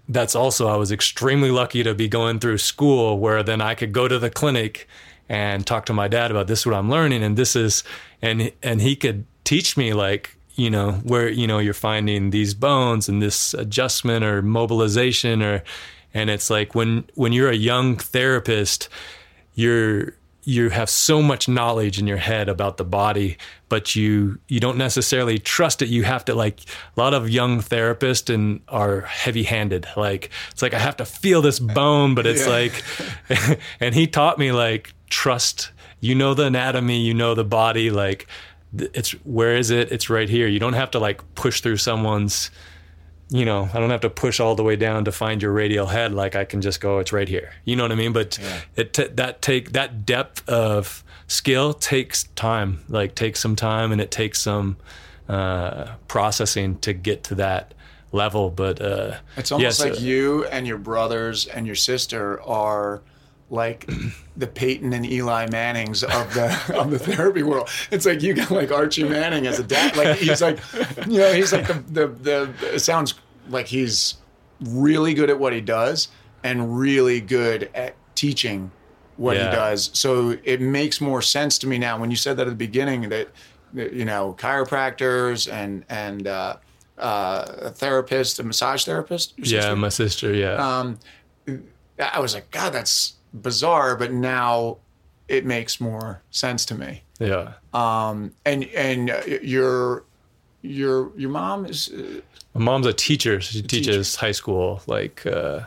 [0.09, 3.93] that's also, I was extremely lucky to be going through school where then I could
[3.93, 4.89] go to the clinic
[5.29, 7.85] and talk to my dad about this is what I'm learning and this is,
[8.23, 12.55] and, and he could teach me like, you know, where, you know, you're finding these
[12.55, 15.63] bones and this adjustment or mobilization or,
[16.15, 18.89] and it's like when, when you're a young therapist,
[19.55, 23.37] you're you have so much knowledge in your head about the body
[23.69, 25.91] but you you don't necessarily trust it.
[25.91, 26.61] You have to like
[26.97, 31.05] a lot of young therapists and are heavy handed like it's like i have to
[31.05, 32.53] feel this bone but it's Yeah.
[32.53, 32.83] like
[33.81, 35.71] and he taught me like trust.
[36.01, 38.27] You know the anatomy you know the body like
[38.79, 39.91] it's where is it?
[39.93, 40.47] It's right here.
[40.47, 42.51] You don't have to like push through someone's
[43.31, 45.87] you know, I don't have to push all the way down to find your radial
[45.87, 46.15] head.
[46.15, 47.53] Like I can just go, it's right here.
[47.65, 48.13] You know what I mean?
[48.13, 48.39] But
[48.77, 52.85] it t- that take that depth of skill takes time.
[52.89, 54.79] Like takes some time, and it takes some
[55.29, 57.75] uh, processing to get to that
[58.13, 58.51] level.
[58.51, 63.03] But uh, It's almost yes, like uh, you and your brothers and your sister are
[63.51, 63.89] like
[64.37, 67.69] the Peyton and Eli Mannings of the of the therapy world.
[67.91, 69.97] It's like you got like Archie Manning as a dad.
[69.97, 70.59] Like he's like,
[71.07, 71.75] you know, he's like the
[72.09, 72.09] the,
[72.61, 73.15] the it sounds
[73.49, 74.17] like he's
[74.65, 76.09] really good at what he does
[76.45, 78.71] and really good at teaching
[79.17, 79.51] what Yeah.
[79.51, 79.91] he does.
[79.95, 83.09] So it makes more sense to me now when you said that at the beginning
[83.09, 83.29] that,
[83.73, 86.57] that, you know chiropractors and and uh,
[86.99, 89.35] uh, a therapist, a massage therapist.
[89.39, 89.77] yeah, sister?
[89.77, 90.35] my sister.
[90.35, 90.99] Yeah, um,
[92.01, 94.79] I was like, God, that's bizarre, but now
[95.29, 97.03] it makes more sense to me.
[97.19, 97.53] yeah.
[97.75, 100.05] Um, and and uh, your
[100.63, 102.21] your your mom is uh,
[102.55, 103.41] My mom's a teacher.
[103.41, 105.61] She teaches high school, like uh,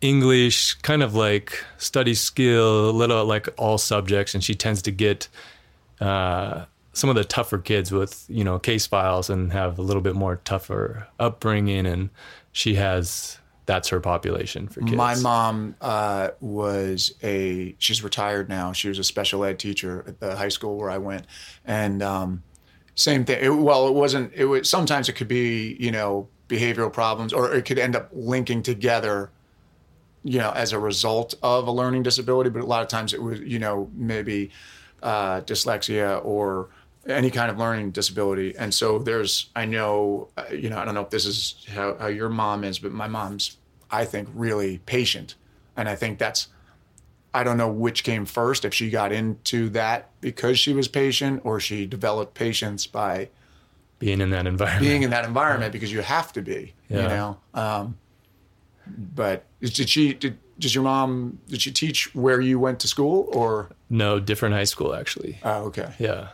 [0.00, 4.90] English, kind of like study skill, a little like all subjects, and she tends to
[4.90, 5.28] get
[6.00, 10.02] uh, some of the tougher kids with you know case files and have a little
[10.02, 12.10] bit more tougher upbringing, and
[12.52, 14.92] she has that's her population for kids.
[14.92, 18.72] my mom uh, was a she's retired now.
[18.72, 21.26] She was a special ed teacher at the high school where I went,
[21.64, 22.42] and um,
[22.94, 23.38] same thing.
[23.42, 24.32] It, well, it wasn't.
[24.34, 28.08] It was sometimes it could be you know behavioral problems, or it could end up
[28.12, 29.30] linking together.
[30.24, 33.20] You know, as a result of a learning disability, but a lot of times it
[33.22, 34.50] was you know maybe
[35.02, 36.68] uh, dyslexia or
[37.06, 38.54] any kind of learning disability.
[38.56, 41.96] And so there's, I know, uh, you know, I don't know if this is how,
[41.98, 43.56] how your mom is, but my mom's,
[43.90, 45.34] I think, really patient.
[45.76, 46.48] And I think that's,
[47.34, 51.40] I don't know which came first, if she got into that because she was patient
[51.44, 53.30] or she developed patience by
[53.98, 54.84] being in that environment.
[54.84, 57.38] being in that environment because you have to be, you know.
[57.54, 57.98] Um,
[58.86, 63.28] but did she, did, does your mom, did she teach where you went to school
[63.32, 63.70] or?
[63.88, 65.38] no, different high school actually.
[65.42, 65.92] Oh, okay.
[65.98, 66.28] Yeah.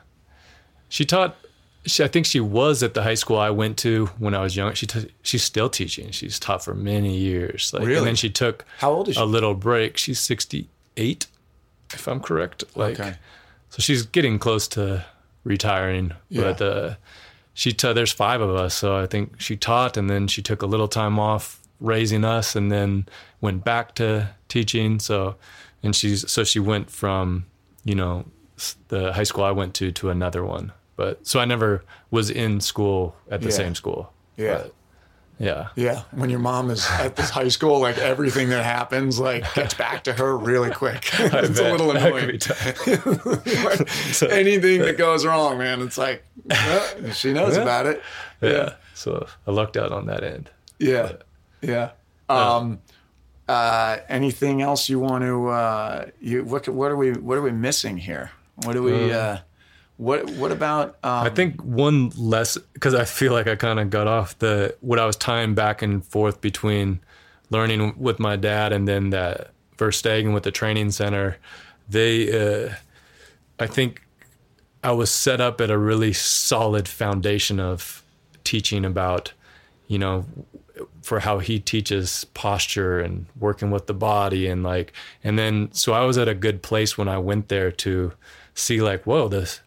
[0.88, 1.36] She taught.
[1.86, 4.56] She, I think she was at the high school I went to when I was
[4.56, 4.74] young.
[4.74, 6.10] She t- she's still teaching.
[6.10, 7.72] She's taught for many years.
[7.72, 7.98] Like, Really?
[7.98, 9.20] And then she took How old is she?
[9.20, 9.96] a little break.
[9.96, 11.26] She's sixty eight,
[11.94, 12.64] if I'm correct.
[12.76, 13.14] Like, Okay.
[13.70, 15.04] so she's getting close to
[15.44, 16.12] retiring.
[16.30, 16.66] But Yeah.
[16.66, 16.94] uh,
[17.54, 20.62] she ta- there's five of us, so I think she taught, and then she took
[20.62, 23.06] a little time off raising us, and then
[23.40, 24.98] went back to teaching.
[25.00, 25.36] So,
[25.82, 27.46] and she's so she went from
[27.84, 28.26] you know
[28.88, 30.72] the high school I went to to another one.
[30.98, 33.54] But so I never was in school at the Yeah.
[33.54, 34.12] same school.
[34.36, 34.54] Yeah.
[34.64, 34.74] But,
[35.38, 35.68] yeah.
[35.76, 39.74] Yeah, when your mom is at this high school, like everything that happens, like gets
[39.74, 41.08] back to her really quick.
[41.20, 43.64] it's a little That could be annoying.
[43.64, 47.62] Like, anything that goes wrong, man, it's like well, she knows Yeah.
[47.62, 48.02] about it.
[48.40, 48.74] Yeah.
[48.94, 50.50] So I lucked out on that end.
[50.80, 51.12] Yeah,
[51.62, 51.90] Yeah.
[52.28, 52.80] Um,
[53.48, 55.48] uh, anything else you want to?
[55.48, 56.68] Uh, you what?
[56.68, 57.12] What are we?
[57.12, 58.32] What are we missing here?
[58.64, 59.12] What do we?
[59.12, 59.38] Uh,
[59.98, 60.30] what?
[60.30, 60.96] What about?
[61.02, 64.74] Um, I think one less because I feel like I kind of got off the
[64.80, 67.00] what I was tying back and forth between
[67.50, 71.38] learning with my dad and then that first Verstegen with the training center.
[71.88, 72.74] They, uh,
[73.58, 74.02] I think,
[74.84, 78.02] I was set up at a really solid foundation of
[78.44, 79.32] teaching about,
[79.86, 80.26] you know,
[81.02, 84.92] for how he teaches posture and working with the body and like,
[85.24, 88.12] and then so I was at a good place when I went there to
[88.54, 89.60] see like, whoa, this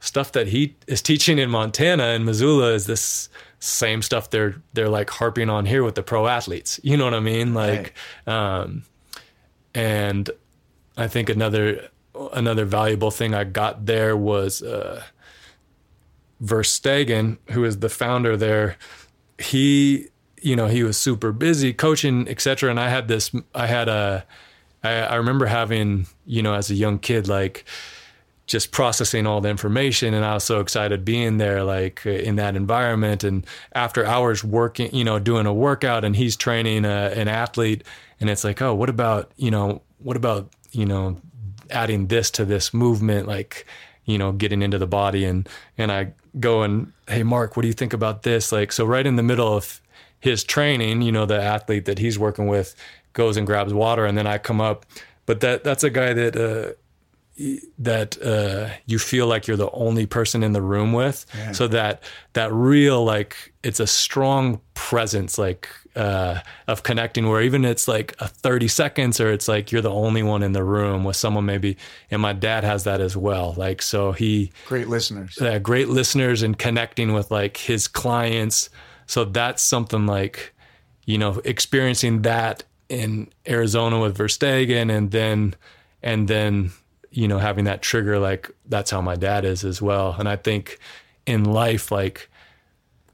[0.00, 3.28] stuff that he is teaching in Montana and Missoula is this
[3.58, 6.78] same stuff they're they're like harping on here with the pro athletes.
[6.82, 7.54] You know what I mean?
[7.54, 7.94] Like
[8.26, 8.84] um
[9.74, 10.30] and
[10.96, 11.88] I think another
[12.32, 15.02] another valuable thing I got there was uh
[16.42, 18.76] Verstegen, who is the founder there,
[19.38, 20.08] he
[20.42, 22.70] you know, he was super busy coaching, etc.
[22.70, 24.26] And I had this I had a
[24.84, 27.64] I, I remember having, you know, as a young kid, like
[28.46, 30.14] just processing all the information.
[30.14, 33.24] And I was so excited being there like in that environment.
[33.24, 33.44] And
[33.74, 37.84] after hours working you know doing a workout and he's training a, an athlete.
[38.20, 41.20] And it's like oh what about you know what about you know
[41.70, 43.26] adding this to this movement?
[43.26, 43.66] Like
[44.04, 45.24] you know getting into the body.
[45.24, 48.52] And and I go and hey Mark what do you think about this?
[48.52, 49.80] Like so right in the middle of
[50.20, 52.76] his training you know the athlete that he's working with
[53.12, 54.06] goes and grabs water.
[54.06, 54.86] And then I come up.
[55.24, 56.74] But that that's a guy that uh
[57.78, 61.26] that uh, you feel like you're the only person in the room with.
[61.36, 61.52] Yeah.
[61.52, 67.64] so that that real like it's a strong presence like uh, of connecting where even
[67.64, 71.04] it's like a 30 seconds or it's like you're the only one in the room
[71.04, 71.76] with someone maybe
[72.10, 73.54] and my dad has that as well.
[73.56, 75.36] Like so he great listeners.
[75.40, 78.70] Yeah great listeners and connecting with like his clients.
[79.06, 80.54] So that's something like
[81.04, 85.54] you know experiencing that in Arizona with Verstegen and then
[86.02, 86.70] and then
[87.16, 90.14] you know, having that trigger, like that's how my dad is as well.
[90.18, 90.78] And I think
[91.24, 92.28] in life, like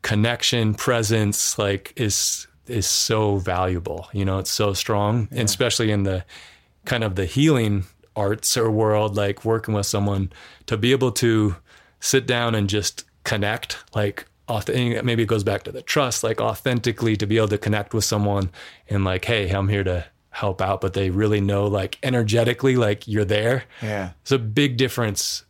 [0.02, 4.08] connection, presence, like is is so valuable.
[4.12, 5.40] You know, it's so strong, yeah.
[5.40, 6.24] and especially in the
[6.84, 7.84] kind of the healing
[8.16, 10.32] arts or world, like working with someone
[10.66, 11.54] to be able to
[12.00, 17.16] sit down and just connect, like maybe it goes back to the trust, like authentically
[17.16, 18.50] to be able to connect with someone
[18.90, 23.06] and like, hey, I'm here to help out, but they really know like energetically, like
[23.06, 23.64] you're there.
[23.80, 24.10] Yeah.
[24.22, 25.44] It's a big difference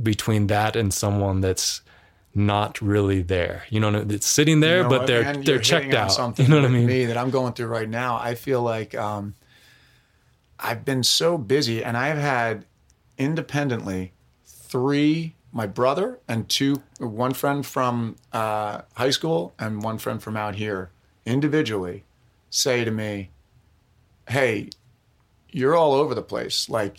[0.00, 1.80] between that and someone that's
[2.34, 3.64] not really there.
[3.70, 6.12] You know, it's sitting there, you know but they're man, they're checked out.
[6.12, 6.86] Something you know what I mean?
[6.86, 8.16] Me that I'm going through right now.
[8.16, 9.34] I feel like um,
[10.60, 12.66] I've been so busy, and I've had
[13.16, 14.12] independently
[14.44, 15.34] three.
[15.50, 20.56] My brother and two, one friend from uh, high school and one friend from out
[20.56, 20.90] here,
[21.24, 22.04] individually,
[22.50, 23.30] say to me,
[24.28, 24.70] hey,
[25.50, 26.68] you're all over the place.
[26.68, 26.98] Like,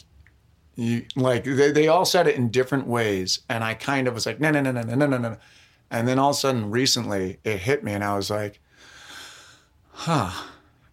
[0.76, 3.40] you, like they, they all said it in different ways.
[3.50, 5.38] And I kind of was like, no, no, no, no, no, no, no, no.
[5.92, 8.60] And then all of a sudden recently it hit me and I was like,
[9.92, 10.32] huh,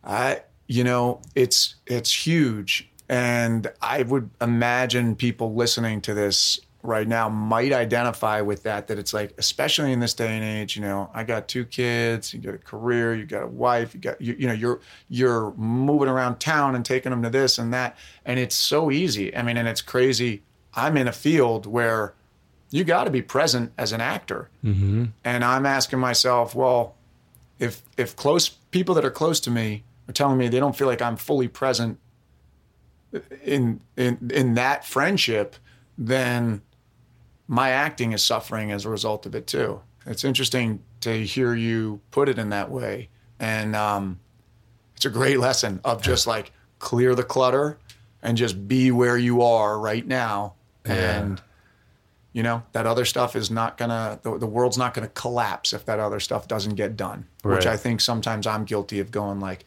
[0.03, 2.89] I, you know, it's, it's huge.
[3.09, 8.99] And I would imagine people listening to this right now might identify with that that
[8.99, 12.41] it's like especially in this day and age you know i got two kids you
[12.41, 16.09] got a career you got a wife you got you, you know you're you're moving
[16.09, 17.97] around town and taking them to this and that.
[18.25, 19.35] And it's so easy.
[19.37, 20.43] I mean and it's crazy.
[20.75, 22.15] I'm in a field where
[22.71, 24.51] you got to be present as an actor.
[24.65, 25.07] Mm-hmm.
[25.25, 26.97] and i'm asking myself well
[27.59, 30.89] if if close people that are close to me are telling me they don't feel
[30.89, 31.99] like i'm fully present
[33.45, 35.57] in in in that friendship
[35.97, 36.61] then
[37.49, 39.81] my acting is suffering as a result of it too.
[40.05, 44.21] It's interesting to hear you put it in that way, and um,
[44.95, 47.79] it's a great lesson of just like clear the clutter
[48.23, 51.21] and just be where you are right now, yeah.
[51.21, 51.43] and
[52.33, 55.85] you know that other stuff is not gonna the, the world's not gonna collapse if
[55.87, 57.27] that other stuff doesn't get done.
[57.43, 57.57] Right.
[57.57, 59.65] Which I think sometimes I'm guilty of going like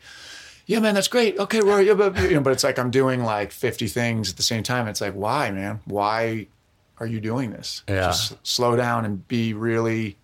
[0.69, 1.39] yeah, man, that's great.
[1.39, 4.61] Okay, Rory, you know, but it's like I'm doing like 50 things at the same
[4.61, 4.87] time.
[4.87, 5.79] It's like, why, man?
[5.85, 6.45] Why
[6.99, 7.83] are you doing this?
[7.87, 8.07] Yeah.
[8.07, 10.17] Just slow down and be really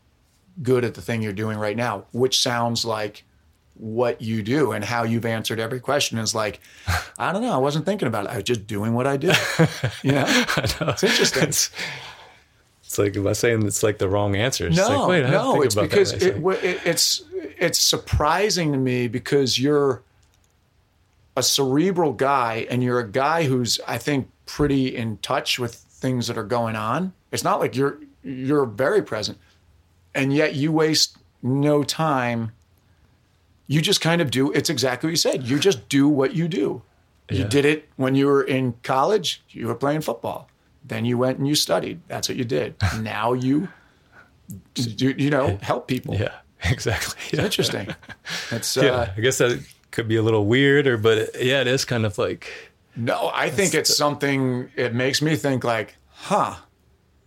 [0.62, 3.24] good at the thing you're doing right now, which sounds like
[3.76, 6.60] what you do and how you've answered every question is like,
[7.18, 8.32] I don't know, I wasn't thinking about it.
[8.32, 9.32] I was just doing what I do.
[10.04, 10.90] You know, know.
[10.90, 11.44] it's interesting.
[11.44, 11.72] It's,
[12.84, 14.68] it's, like am I saying it's like the wrong answer?
[14.68, 17.24] It's no, like, Wait, no, it's because it, it, it's
[17.58, 20.04] it's surprising to me because you're
[21.36, 26.28] a cerebral guy and you're a guy who's I think pretty in touch with things
[26.28, 27.14] that are going on.
[27.32, 29.38] It's not like you're you're very present,
[30.14, 32.52] and yet you waste no time
[33.68, 34.52] you just kind of do.
[34.52, 35.44] It's exactly what you said.
[35.44, 36.82] You just do what you do.
[37.30, 39.42] You did it when you were in college.
[39.50, 40.48] You were playing football.
[40.84, 42.00] Then you went and you studied.
[42.08, 42.76] That's what you did.
[43.02, 43.68] now you,
[44.76, 46.14] you, you know, help people.
[46.14, 47.20] Yeah, exactly.
[47.32, 47.96] It's interesting.
[48.52, 51.68] It's Yeah, uh, I guess that could be a little weird, or but yeah, it
[51.68, 52.52] is kind of like
[52.96, 53.32] no.
[53.34, 54.70] I think it's something.
[54.76, 56.56] It makes me think like, huh,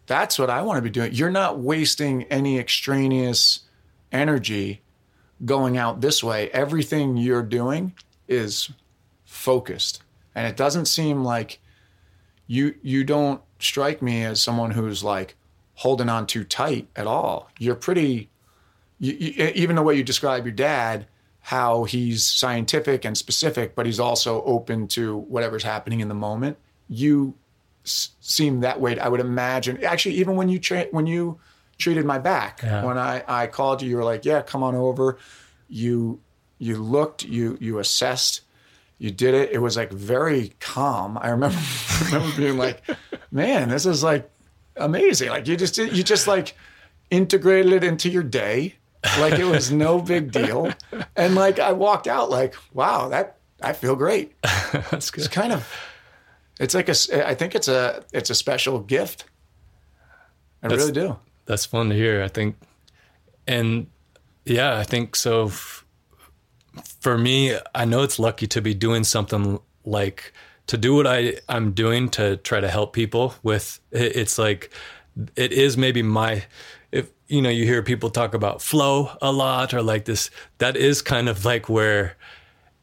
[0.07, 1.13] that's what I want to be doing.
[1.13, 3.61] You're not wasting any extraneous
[4.11, 4.83] energy
[5.45, 6.51] going out this way.
[6.51, 7.95] Everything you're doing
[8.27, 8.71] is
[9.25, 10.03] focused,
[10.35, 11.61] and it doesn't seem like
[12.47, 15.37] you you don't strike me as someone who's like
[15.75, 17.51] holding on too tight at all.
[17.59, 18.31] You're pretty
[18.99, 21.07] you, you, even the way you describe your dad,
[21.41, 26.59] how he's scientific and specific, but he's also open to whatever's happening in the moment.
[26.89, 27.35] You
[27.85, 28.99] s- seem that way.
[28.99, 29.83] I would imagine.
[29.85, 31.39] Actually, even when you tra- when you
[31.79, 32.85] treated my back, Yeah.
[32.85, 35.19] when I, I called you, you were like, "Yeah, come on over."
[35.69, 36.21] You
[36.59, 38.41] you looked, you you assessed,
[38.99, 39.51] you did it.
[39.53, 41.17] It was like very calm.
[41.21, 41.59] I remember
[42.07, 42.83] remember being like,
[43.31, 44.29] "Man, this is like
[44.77, 46.55] amazing!" Like you just you just like
[47.11, 48.75] integrated it into your day
[49.21, 50.73] like it was no big deal
[51.17, 54.35] and like i walked out like wow that i feel great
[54.91, 55.25] that's good.
[55.25, 55.69] it's kind of
[56.61, 59.25] it's like a I think it's a it's a special gift
[60.63, 62.23] i That's- really do That's fun to hear.
[62.23, 62.57] I think,
[63.47, 63.87] and
[64.45, 65.47] yeah, I think so.
[65.47, 65.85] f-
[67.01, 70.33] For me, I know it's lucky to be doing something like
[70.67, 73.81] to do what I I'm doing to try to help people with.
[73.93, 74.71] it- It's like
[75.37, 76.43] it is maybe my
[76.93, 80.77] if you know you hear people talk about flow a lot or like this that
[80.77, 82.17] is kind of like where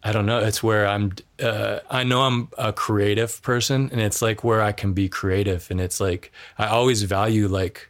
[0.06, 0.38] I don't know.
[0.38, 1.14] It's where I'm.
[1.42, 5.72] Uh, I know I'm a creative person, and it's like where I can be creative,
[5.72, 7.90] and it's like I always value like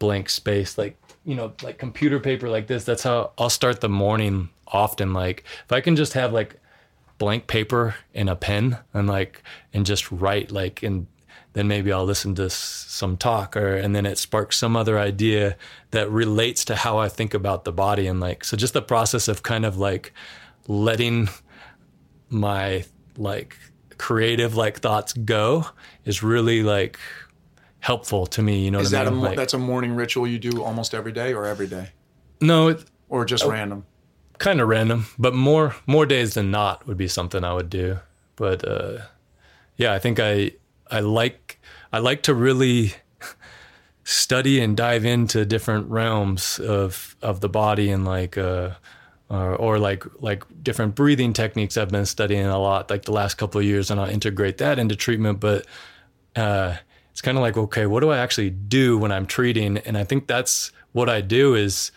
[0.00, 2.82] blank space, like you know, like computer paper like this.
[2.82, 5.12] That's how I'll start the morning often.
[5.12, 6.58] Like if I can just have like
[7.18, 11.06] blank paper and a pen, and like and just write, like and
[11.56, 15.56] then maybe I'll listen to some talk, or and then it sparks some other idea
[15.90, 19.26] that relates to how I think about the body, and like so just the process
[19.26, 20.12] of kind of like
[20.68, 21.28] letting
[22.28, 22.84] my
[23.16, 23.56] like
[23.98, 25.64] creative like thoughts go
[26.04, 26.98] is really like
[27.80, 29.58] helpful to me you know is what that I a mean mo- Like- that's a
[29.58, 31.90] morning ritual you do almost every day or every day
[32.40, 33.50] no it's or just Oh.
[33.50, 33.86] random
[34.38, 37.98] kind of random but more more days than not would be something i would do
[38.34, 38.98] but uh
[39.76, 40.50] yeah i think i
[40.90, 41.58] i like
[41.92, 42.94] i like to really
[44.04, 48.70] study and dive into different realms of of the body and like uh
[49.28, 53.34] or, or like like different breathing techniques I've been studying a lot like the last
[53.34, 55.40] couple of years and I'll integrate that into treatment.
[55.40, 55.66] But
[56.36, 56.76] uh
[57.10, 59.78] it's kind of like okay what do I actually do when I'm treating?
[59.78, 61.90] And I think that's what I do is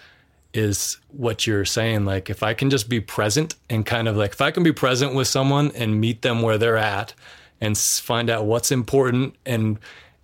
[0.51, 2.05] is what you're saying.
[2.05, 4.71] Like if I can just be present and kind of like if I can be
[4.71, 7.13] present with someone and meet them where they're at
[7.61, 9.79] and find out what's important and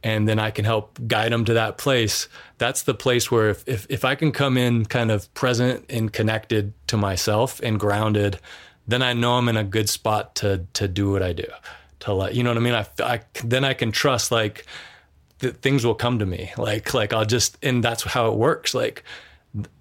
[0.06, 2.28] and then I can help guide them to that place.
[2.60, 6.14] That's the place where if, if, if I can come in kind of present and
[6.14, 8.40] connected to myself and grounded,
[8.88, 11.48] then I know I'm in a good spot to to do what I do.
[12.02, 12.76] To let you know what I mean.
[12.76, 14.68] I, I then I can trust like
[15.40, 16.52] th- things will come to me.
[16.56, 18.76] Like like I'll just and that's how it works.
[18.76, 19.04] Like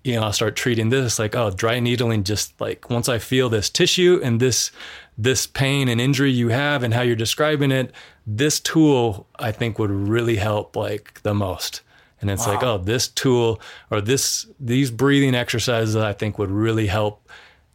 [0.04, 2.24] you know, I'll start treating this like, oh, dry needling.
[2.24, 4.70] Just like once I feel this tissue and this
[5.16, 7.92] this pain and injury you have and how you're describing it,
[8.26, 11.82] this tool I think would really help like the most.
[12.20, 13.60] And it's like, oh, this tool
[13.90, 17.28] or this these breathing exercises I think would really help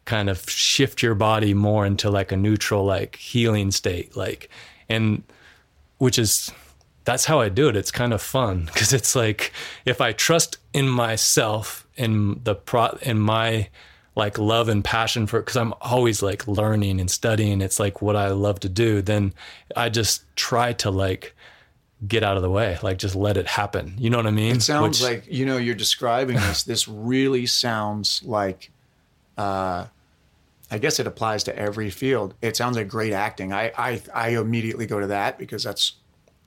[0.06, 4.18] kind of shift your body more into like a neutral, like healing state.
[4.18, 4.50] Like
[4.90, 5.24] and
[6.00, 6.52] which is
[7.06, 7.76] that's how I do it.
[7.76, 9.54] It's kind of fun because it's like
[9.86, 13.70] if I trust in myself in the pro in my
[14.20, 17.62] like love and passion for because I'm always like learning and studying.
[17.62, 19.02] It's like what I love to do.
[19.02, 19.34] Then
[19.76, 21.36] I just try to like
[22.08, 23.96] get out of the way, like just let it happen.
[23.98, 24.58] You know what I mean?
[24.58, 26.64] It sounds Which- like you know you're describing this.
[26.64, 28.70] This really sounds like,
[29.38, 29.88] uh,
[30.72, 32.36] I guess it applies to every field.
[32.42, 33.52] It sounds like great acting.
[33.54, 35.94] I I, I immediately go to that because that's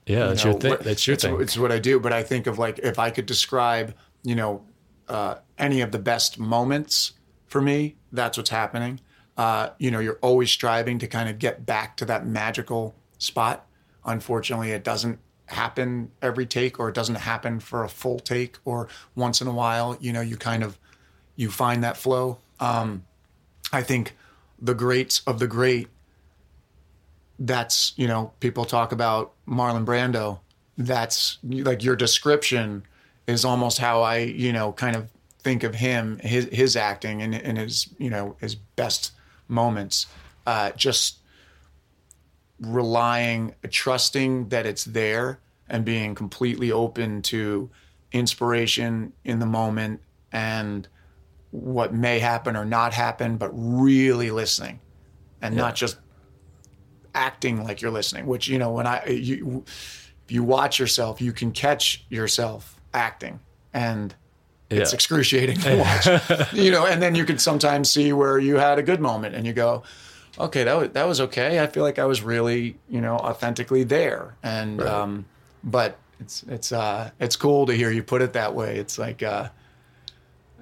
[0.05, 0.69] yeah, that's know, your thing.
[0.71, 1.41] what- That's your it's, thing.
[1.41, 1.99] It's what I do.
[1.99, 3.93] But I think of like if I could describe,
[4.23, 4.61] you know,
[5.07, 7.13] uh, any of the best moments
[7.53, 8.99] for me, that's what's happening.
[9.37, 13.67] Uh, you know, you're always striving to kind of get back to that magical spot.
[14.03, 18.87] Unfortunately, it doesn't happen every take, or it doesn't happen for a full take, or
[19.15, 19.95] once in a while.
[19.99, 20.79] You know, you kind of
[21.35, 22.39] you find that flow.
[22.59, 23.05] Um,
[23.71, 24.15] I think
[24.59, 25.89] the greats of the great
[27.37, 30.39] that's you know people talk about Marlon Brando.
[30.75, 32.81] That's like your description
[33.27, 35.07] is almost how I you know kind of
[35.43, 39.11] think of him, his his acting and, and his you know his best
[39.47, 40.07] moments,
[40.47, 41.19] uh, just
[42.59, 47.69] relying, trusting that it's there, and being completely open to
[48.11, 50.87] inspiration in the moment and
[51.51, 54.79] what may happen or not happen, but really listening
[55.41, 55.97] and not just
[57.13, 58.25] acting like you're listening.
[58.25, 59.63] Which you know when I you
[60.25, 63.39] if you watch yourself, you can catch yourself acting
[63.73, 64.15] and
[64.77, 64.95] it's Yeah.
[64.95, 66.53] excruciating to watch.
[66.53, 69.45] you know, and then you can sometimes see where you had a good moment and
[69.47, 69.83] you go,
[70.39, 71.59] okay, that was that was okay.
[71.61, 74.35] I feel like I was really, you know, authentically there.
[74.43, 75.25] And um
[75.63, 78.77] but it's it's uh it's cool to hear you put it that way.
[78.77, 79.49] It's like uh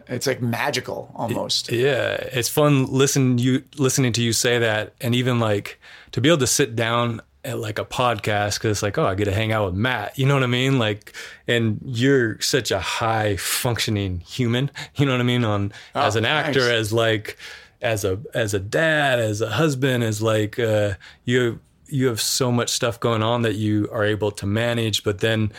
[0.07, 1.71] it's like magical almost.
[1.71, 5.79] Yeah, it's fun listen you listening to you say that, and even like
[6.11, 9.15] to be able to sit down at like a podcast because it's like, oh, I
[9.15, 10.17] get to hang out with Matt.
[10.17, 10.77] You know what I mean?
[10.77, 11.13] Like,
[11.47, 14.69] and you're such a high functioning human.
[14.95, 15.43] You know what I mean?
[15.43, 16.69] On as an actor, nice.
[16.69, 17.37] as like
[17.81, 20.93] as a as a dad, as a husband, as like uh,
[21.25, 25.19] you you have so much stuff going on that you are able to manage, but
[25.19, 25.51] then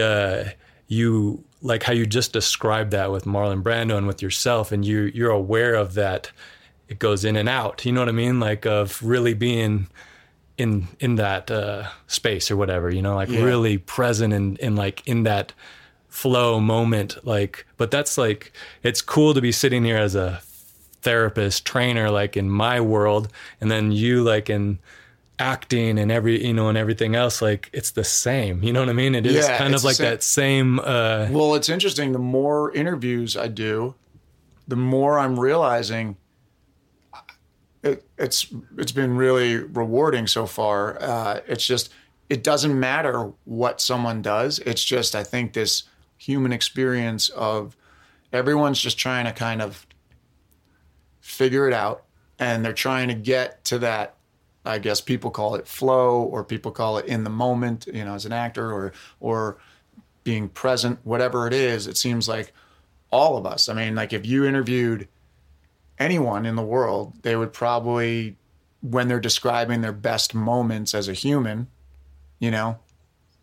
[0.00, 0.44] uh,
[0.88, 5.10] you like how you just described that with Marlon Brando and with yourself, and you
[5.14, 6.30] you're aware of that.
[6.88, 7.86] It goes in and out.
[7.86, 8.40] You know what I mean?
[8.40, 9.88] Like of really being
[10.56, 12.90] in in that uh, space or whatever.
[12.90, 13.44] You know, like Yeah.
[13.44, 15.52] really present and in like in that
[16.08, 17.18] flow moment.
[17.26, 18.52] Like, but that's like
[18.82, 20.40] it's cool to be sitting here as a
[21.02, 23.28] therapist trainer, like in my world,
[23.60, 24.78] and then you like in
[25.40, 28.88] acting and every you know and everything else like it's the same you know what
[28.88, 30.04] i mean it is Yeah, kind of like same.
[30.06, 32.12] that same uh Well, it's interesting.
[32.12, 33.96] The more interviews I do,
[34.68, 36.18] the more I'm realizing
[37.84, 38.46] it, it's
[38.78, 41.00] it's been really rewarding so far.
[41.00, 41.92] Uh, it's just
[42.30, 44.58] it doesn't matter what someone does.
[44.60, 45.84] It's just I think this
[46.16, 47.76] human experience of
[48.32, 49.86] everyone's just trying to kind of
[51.20, 52.04] figure it out,
[52.38, 54.16] and they're trying to get to that.
[54.66, 57.86] I guess people call it flow, or people call it in the moment.
[57.92, 59.58] You know, as an actor, or or
[60.24, 62.54] being present, whatever it is, it seems like
[63.10, 63.68] all of us.
[63.68, 65.06] I mean, like if you interviewed
[65.98, 68.36] anyone in the world, they would probably,
[68.80, 71.68] when they're describing their best moments as a human,
[72.38, 72.78] you know,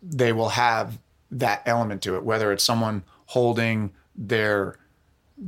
[0.02, 0.98] they will have
[1.30, 4.76] that element to it, whether it's someone holding their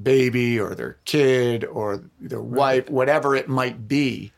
[0.03, 4.33] baby or their kid or their wife, whatever it might be.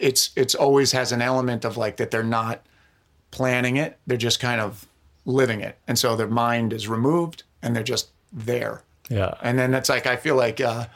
[0.00, 2.64] It's it's always has an element of like that they're not
[3.30, 3.98] planning it.
[4.06, 4.86] They're just kind of
[5.24, 5.78] living it.
[5.86, 8.82] And so their mind is removed and they're just there.
[9.08, 10.86] yeah And then it's like, I feel like, uh,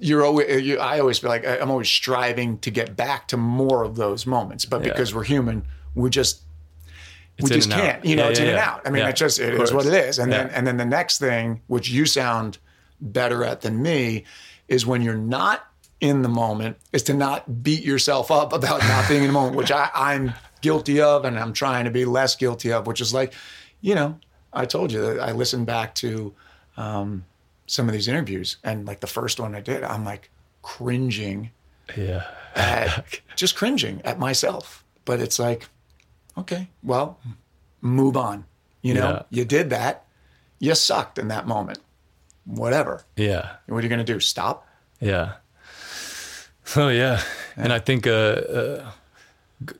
[0.00, 3.84] you're always, you, I always feel like I'm always striving to get back to more
[3.84, 5.64] of those moments, but because we're human,
[5.94, 6.42] we just,
[7.38, 8.82] It's we just can't, you know, Yeah, it's yeah, in and out.
[8.84, 10.18] I mean, Yeah, it just, it is what it is.
[10.18, 12.58] And then, and then the next thing, which you sound
[13.00, 14.24] better at than me,
[14.68, 15.66] is when you're not
[16.00, 19.56] in the moment, is to not beat yourself up about not being in the moment,
[19.56, 23.14] which I, I'm guilty of, and I'm trying to be less guilty of, which is
[23.14, 23.32] like,
[23.80, 24.18] you know,
[24.52, 26.34] I told you that I listened back to
[26.76, 27.24] um,
[27.72, 30.28] some of these interviews, and like the first one I did, I'm like
[30.60, 31.50] cringing
[31.96, 34.84] yeah at just cringing at myself.
[35.06, 35.68] But it's like,
[36.36, 37.18] okay, well,
[37.80, 38.44] move on.
[38.82, 39.22] You know, Yeah.
[39.30, 40.04] you did that.
[40.58, 41.78] You sucked in that moment.
[42.44, 43.04] Whatever.
[43.16, 44.20] yeah What are you going to do?
[44.20, 44.66] Stop?
[45.00, 45.32] Yeah.
[46.76, 47.20] Oh yeah,
[47.56, 48.90] and I think uh, uh,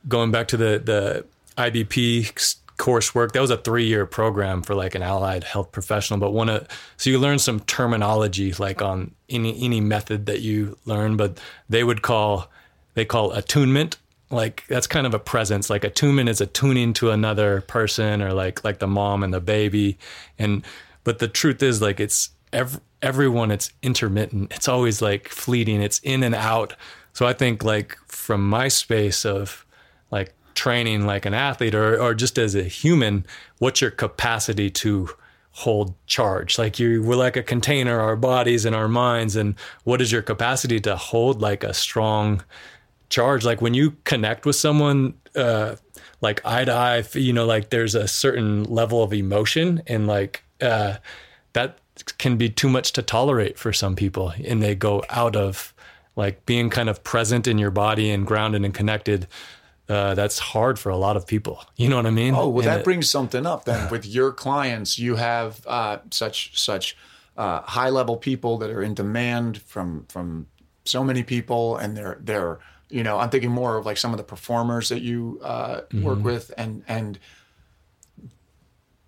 [0.07, 1.25] going back to the the
[1.57, 2.27] IBP
[2.83, 6.19] coursework, that was a three year program for like an allied health professional.
[6.19, 6.67] But one of
[6.97, 11.85] so you learn some terminology like on any any method that you learn, but they
[11.85, 12.51] would call
[12.93, 13.97] they call attunement.
[14.29, 15.69] Like that's kind of a presence.
[15.69, 19.97] Like attunement is attuning to another person, or like like the mom and the baby,
[20.37, 20.65] and
[21.05, 25.99] but the truth is like it's ev- everyone it's intermittent it's always like fleeting it's
[25.99, 26.73] in and out
[27.11, 29.65] so i think like from my space of
[30.55, 33.25] training like an athlete or or just as a human
[33.59, 35.09] what's your capacity to
[35.51, 36.57] hold charge?
[36.57, 40.21] Like you we're like a container our bodies and our minds and what is your
[40.21, 42.43] capacity to hold like a strong
[43.09, 43.45] charge?
[43.45, 45.75] Like when you connect with someone uh
[46.21, 50.43] like eye to eye you know like there's a certain level of emotion and like
[50.61, 50.95] uh
[51.53, 51.77] that
[52.17, 55.73] can be too much to tolerate for some people and they go out of
[56.15, 59.27] like being kind of present in your body and grounded and connected
[59.89, 62.59] uh, that's hard for a lot of people you know what i mean Oh, well,
[62.59, 63.89] And that it- brings something up then.
[63.91, 66.95] With your clients, you have uh, such such
[67.37, 70.47] uh, high level people that are in demand from from
[70.85, 72.59] so many people, and they're they're
[72.89, 76.23] you know I'm thinking more of like some of the performers that you uh, work
[76.23, 77.19] with, and and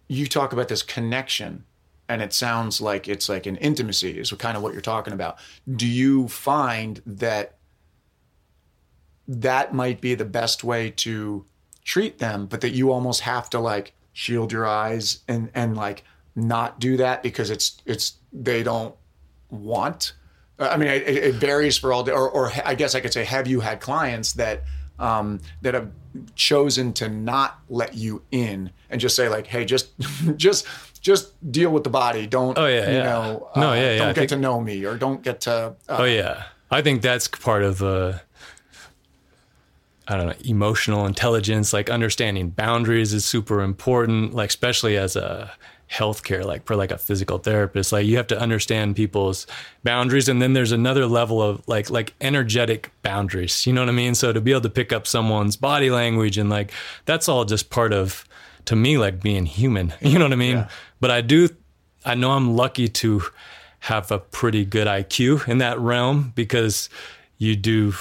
[0.07, 1.63] you talk about this connection
[2.07, 5.37] and it sounds like it's like an intimacy is kind of what you're talking about.
[5.75, 7.55] Do you find that
[9.27, 11.45] that might be the best way to
[11.83, 16.03] treat them, but that you almost have to like shield your eyes and and like
[16.35, 18.95] not do that because it's it's they don't
[19.49, 20.13] want.
[20.57, 22.13] I mean, it, it varies for all day.
[22.13, 24.63] Or, or I guess I could say, have you had clients that
[24.99, 25.91] um, that have
[26.35, 29.89] chosen to not let you in and just say like, hey, just
[30.37, 30.65] just
[31.01, 32.25] just deal with the body.
[32.25, 33.03] Don't Oh, yeah, you yeah.
[33.03, 35.41] know No, uh, yeah, yeah, don't I get think- to know me or don't get
[35.41, 35.51] to
[35.89, 38.19] uh, Oh yeah, I think that's part of uh,
[40.07, 41.73] I don't know emotional intelligence.
[41.73, 44.33] Like understanding boundaries is super important.
[44.33, 45.51] Like especially as a
[45.89, 49.47] healthcare, like for like a physical therapist, like you have to understand people's
[49.83, 50.27] boundaries.
[50.27, 53.65] And then there's another level of like like energetic boundaries.
[53.65, 54.15] You know what I mean?
[54.15, 56.71] So to be able to pick up someone's body language and like
[57.05, 58.25] that's all just part of
[58.65, 59.93] to me like being human.
[60.01, 60.57] You know what I mean?
[60.57, 60.69] Yeah.
[60.99, 61.49] But I do
[62.05, 63.23] I know I'm lucky to
[63.79, 66.89] have a pretty good IQ in that realm because
[67.37, 67.93] you do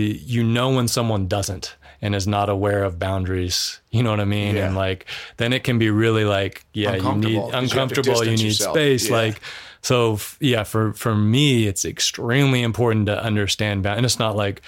[0.00, 4.24] you know when someone doesn't and is not aware of boundaries you know what i
[4.24, 4.66] mean Yeah.
[4.66, 8.40] and like then it can be really like yeah you need Uncomfortable, you you, need
[8.46, 8.74] yourself.
[8.76, 9.16] space Yeah.
[9.16, 9.40] like
[9.82, 14.36] so f- yeah for for me it's extremely important to understand bound and it's not
[14.36, 14.62] like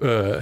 [0.00, 0.40] uh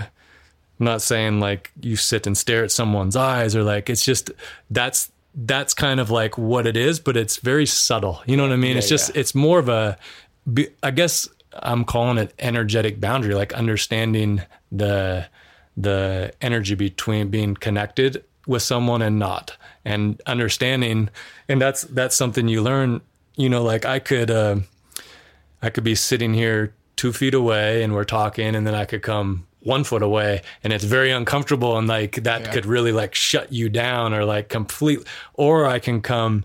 [0.79, 4.31] I'm not saying like you sit and stare at someone's eyes or like it's just
[4.71, 8.23] that's that's kind of like what it is, but it's very subtle.
[8.27, 8.77] You know what I mean?
[8.77, 9.21] it's just yeah.
[9.21, 9.97] it's more of a
[10.83, 11.29] I guess
[11.63, 14.43] I'm calling it energetic boundary, like understanding
[14.73, 15.27] the
[15.77, 21.11] the energy between being connected with someone and not and understanding
[21.49, 23.01] and that's that's something you learn
[23.37, 24.57] you know like i could uh
[25.63, 29.03] i could be sitting here two feet away and we're talking and then i could
[29.03, 32.53] come one foot away and it's very uncomfortable and like that Yeah.
[32.53, 35.01] could really like shut you down or like complete
[35.35, 36.45] or i can come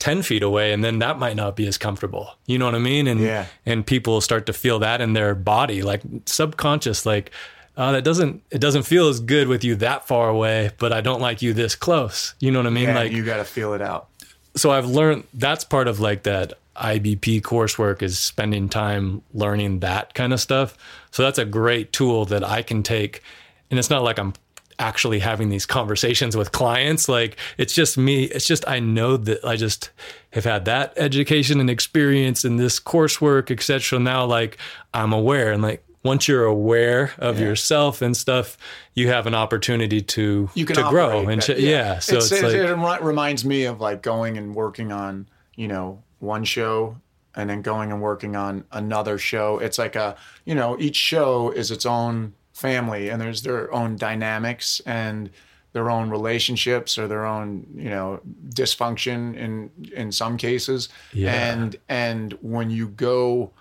[0.00, 2.78] 10 feet away and then that might not be as comfortable you know what i
[2.78, 3.46] mean and Yeah.
[3.64, 7.30] and people start to feel that in their body like subconscious like
[7.76, 11.00] uh, that doesn't it doesn't feel as good with you that far away but i
[11.00, 13.44] don't like you this close you know what i mean yeah, like you got to
[13.44, 14.08] feel it out.
[14.56, 20.14] so I've learned that's part of like that IBP coursework is spending time learning that
[20.14, 20.78] kind of stuff.
[21.10, 23.22] So that's a great tool that I can take.
[23.70, 24.32] And it's not like I'm
[24.80, 27.08] actually having these conversations with clients.
[27.08, 28.24] Like it's just me.
[28.24, 29.90] It's just I know that I just
[30.32, 33.98] have had that education and experience in this coursework, etc.
[34.00, 34.56] Now like
[34.94, 38.56] I'm aware and like once you're aware of yourself and stuff,
[38.94, 41.98] you have an opportunity to you can to grow and that- ch- yeah.
[41.98, 46.02] So it's, it, like it reminds me of like going and working on you know
[46.18, 46.96] one show
[47.34, 49.58] and then going and working on another show.
[49.58, 50.16] It's like a
[50.46, 55.30] you know each show is its own family and there's their own dynamics and
[55.72, 61.32] their own relationships or their own you know dysfunction in in some cases Yeah.
[61.52, 63.52] and and when you go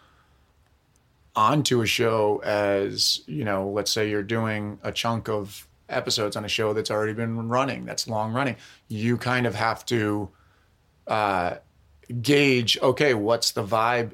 [1.36, 6.44] onto a show as you know let's say you're doing a chunk of episodes on
[6.44, 8.56] a show that's already been running that's long running
[8.88, 10.30] you kind of have to
[11.08, 11.56] uh,
[12.22, 14.12] gauge okay what's the vibe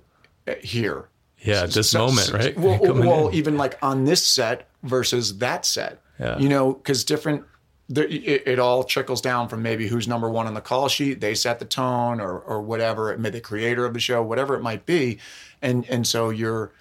[0.62, 1.08] here
[1.46, 2.58] yeah, at this so- moment, right?
[2.58, 6.02] Well, well even like on this set versus that set.
[6.20, 6.38] Yeah.
[6.38, 7.46] You know, because different.
[7.88, 11.22] The, it, it all trickles down from maybe who's number one on the call sheet.
[11.22, 13.12] They set the tone, or or whatever.
[13.12, 15.20] It may the creator of the show, whatever it might be,
[15.62, 16.72] and and so you're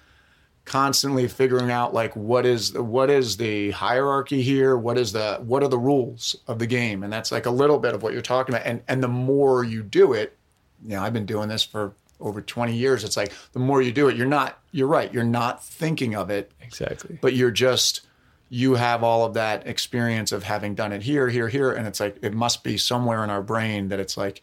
[0.65, 5.35] constantly figuring out like what is the, what is the hierarchy here what is the
[5.45, 8.13] what are the rules of the game and that's like a little bit of what
[8.13, 10.35] you're talking about and and the more you do it
[10.83, 13.91] you know i've been doing this for over 20 years it's like the more you
[13.91, 17.17] do it you're not you're right you're not thinking of it exactly.
[17.21, 18.01] but you're just
[18.49, 21.99] you have all of that experience of having done it here here here and it's
[21.99, 24.41] like it must be somewhere in our brain that it's like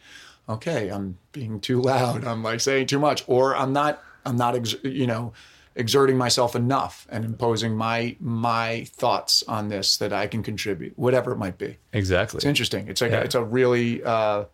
[0.49, 4.55] okay i'm being too loud i'm like saying too much or i'm not i'm not
[4.57, 5.33] ex- you know
[5.77, 11.33] exerting myself enough and imposing my my thoughts on this that i can contribute whatever
[11.33, 12.37] it might be Exactly.
[12.39, 13.21] it's interesting it's like Yeah.
[13.21, 14.45] a, it's a really uh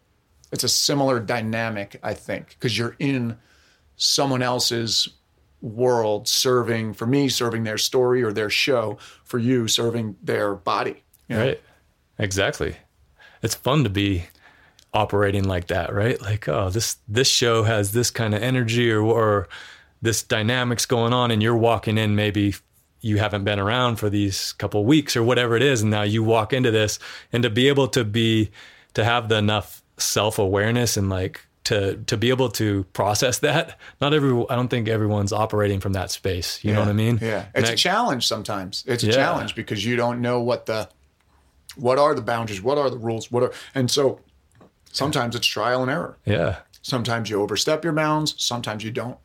[0.53, 3.37] it's a similar dynamic i think because you're in
[3.97, 5.09] someone else's
[5.61, 11.03] world serving for me serving their story or their show for you serving their body
[11.29, 11.47] know?
[11.47, 11.63] Right.
[12.19, 12.77] Exactly.
[13.43, 14.25] It's fun to be
[14.93, 16.21] operating like that, right?
[16.21, 19.49] Like, oh, this this show has this kind of energy or or
[20.03, 22.55] this dynamics going on and you're walking in maybe
[23.01, 26.23] you haven't been around for these couple weeks or whatever it is and now you
[26.23, 27.01] walk into this
[27.33, 28.49] and to be able to be
[28.95, 33.79] to have the enough self-awareness and like to to be able to process that.
[34.01, 36.63] Not every i don't think everyone's operating from that space.
[36.65, 37.19] You know what i mean?
[37.21, 37.47] Yeah.
[37.55, 38.85] And it's I- a challenge sometimes.
[38.87, 39.13] It's a Yeah.
[39.13, 40.89] challenge because you don't know what the
[41.77, 44.21] what are the boundaries what are the rules what are and so
[44.93, 46.17] sometimes it's trial and error.
[46.25, 46.57] Yeah.
[46.83, 49.19] Sometimes you overstep your bounds, sometimes you don't.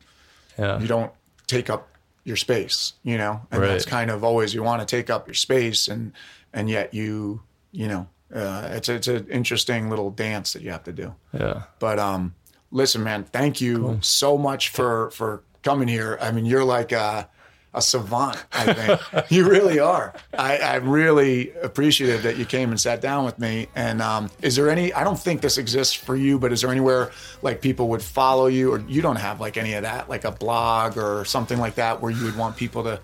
[0.58, 0.78] Yeah.
[0.78, 1.12] You don't
[1.46, 1.88] take up
[2.24, 3.68] your space, you know, and Right.
[3.68, 6.12] that's kind of always you want to take up your space, and
[6.52, 7.40] and yet you
[7.72, 11.14] you know uh, it's it's an interesting little dance that you have to do.
[11.32, 11.62] Yeah.
[11.78, 12.34] But um,
[12.70, 16.18] listen, man, thank you so much for for coming here.
[16.20, 17.28] I mean, you're like a,
[17.72, 18.44] a savant.
[18.52, 20.12] I think you really are.
[20.36, 23.68] I, I'm really appreciative that you came and sat down with me.
[23.74, 24.92] And um, is there any?
[24.92, 27.12] I don't think this exists for you, but is there anywhere
[27.42, 30.32] like people would follow you, or you don't have like any of that, like a
[30.32, 33.00] blog or something like that, where you would want people to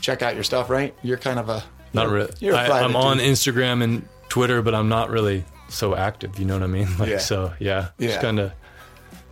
[0.00, 0.70] check out your stuff?
[0.70, 0.94] Right?
[1.02, 1.62] You're kind of a
[1.92, 2.32] Not really.
[2.40, 3.18] You're I, I'm on.
[3.18, 6.38] Instagram and Twitter, but I'm not really so active.
[6.38, 6.88] You know what I mean?
[6.98, 7.18] Like Yeah.
[7.18, 7.88] so, yeah.
[7.98, 8.08] Yeah.
[8.08, 8.52] Just kind of,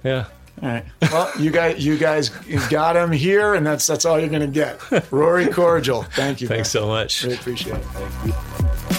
[0.04, 0.26] yeah.
[0.62, 0.84] All right.
[1.12, 2.28] Well, you guys, you guys
[2.68, 4.78] got him here, and that's that's all you're gonna get.
[5.10, 6.48] Rory Cordial, thank you.
[6.48, 6.82] Thanks man.
[6.82, 7.22] so much.
[7.24, 8.94] Really appreciate it.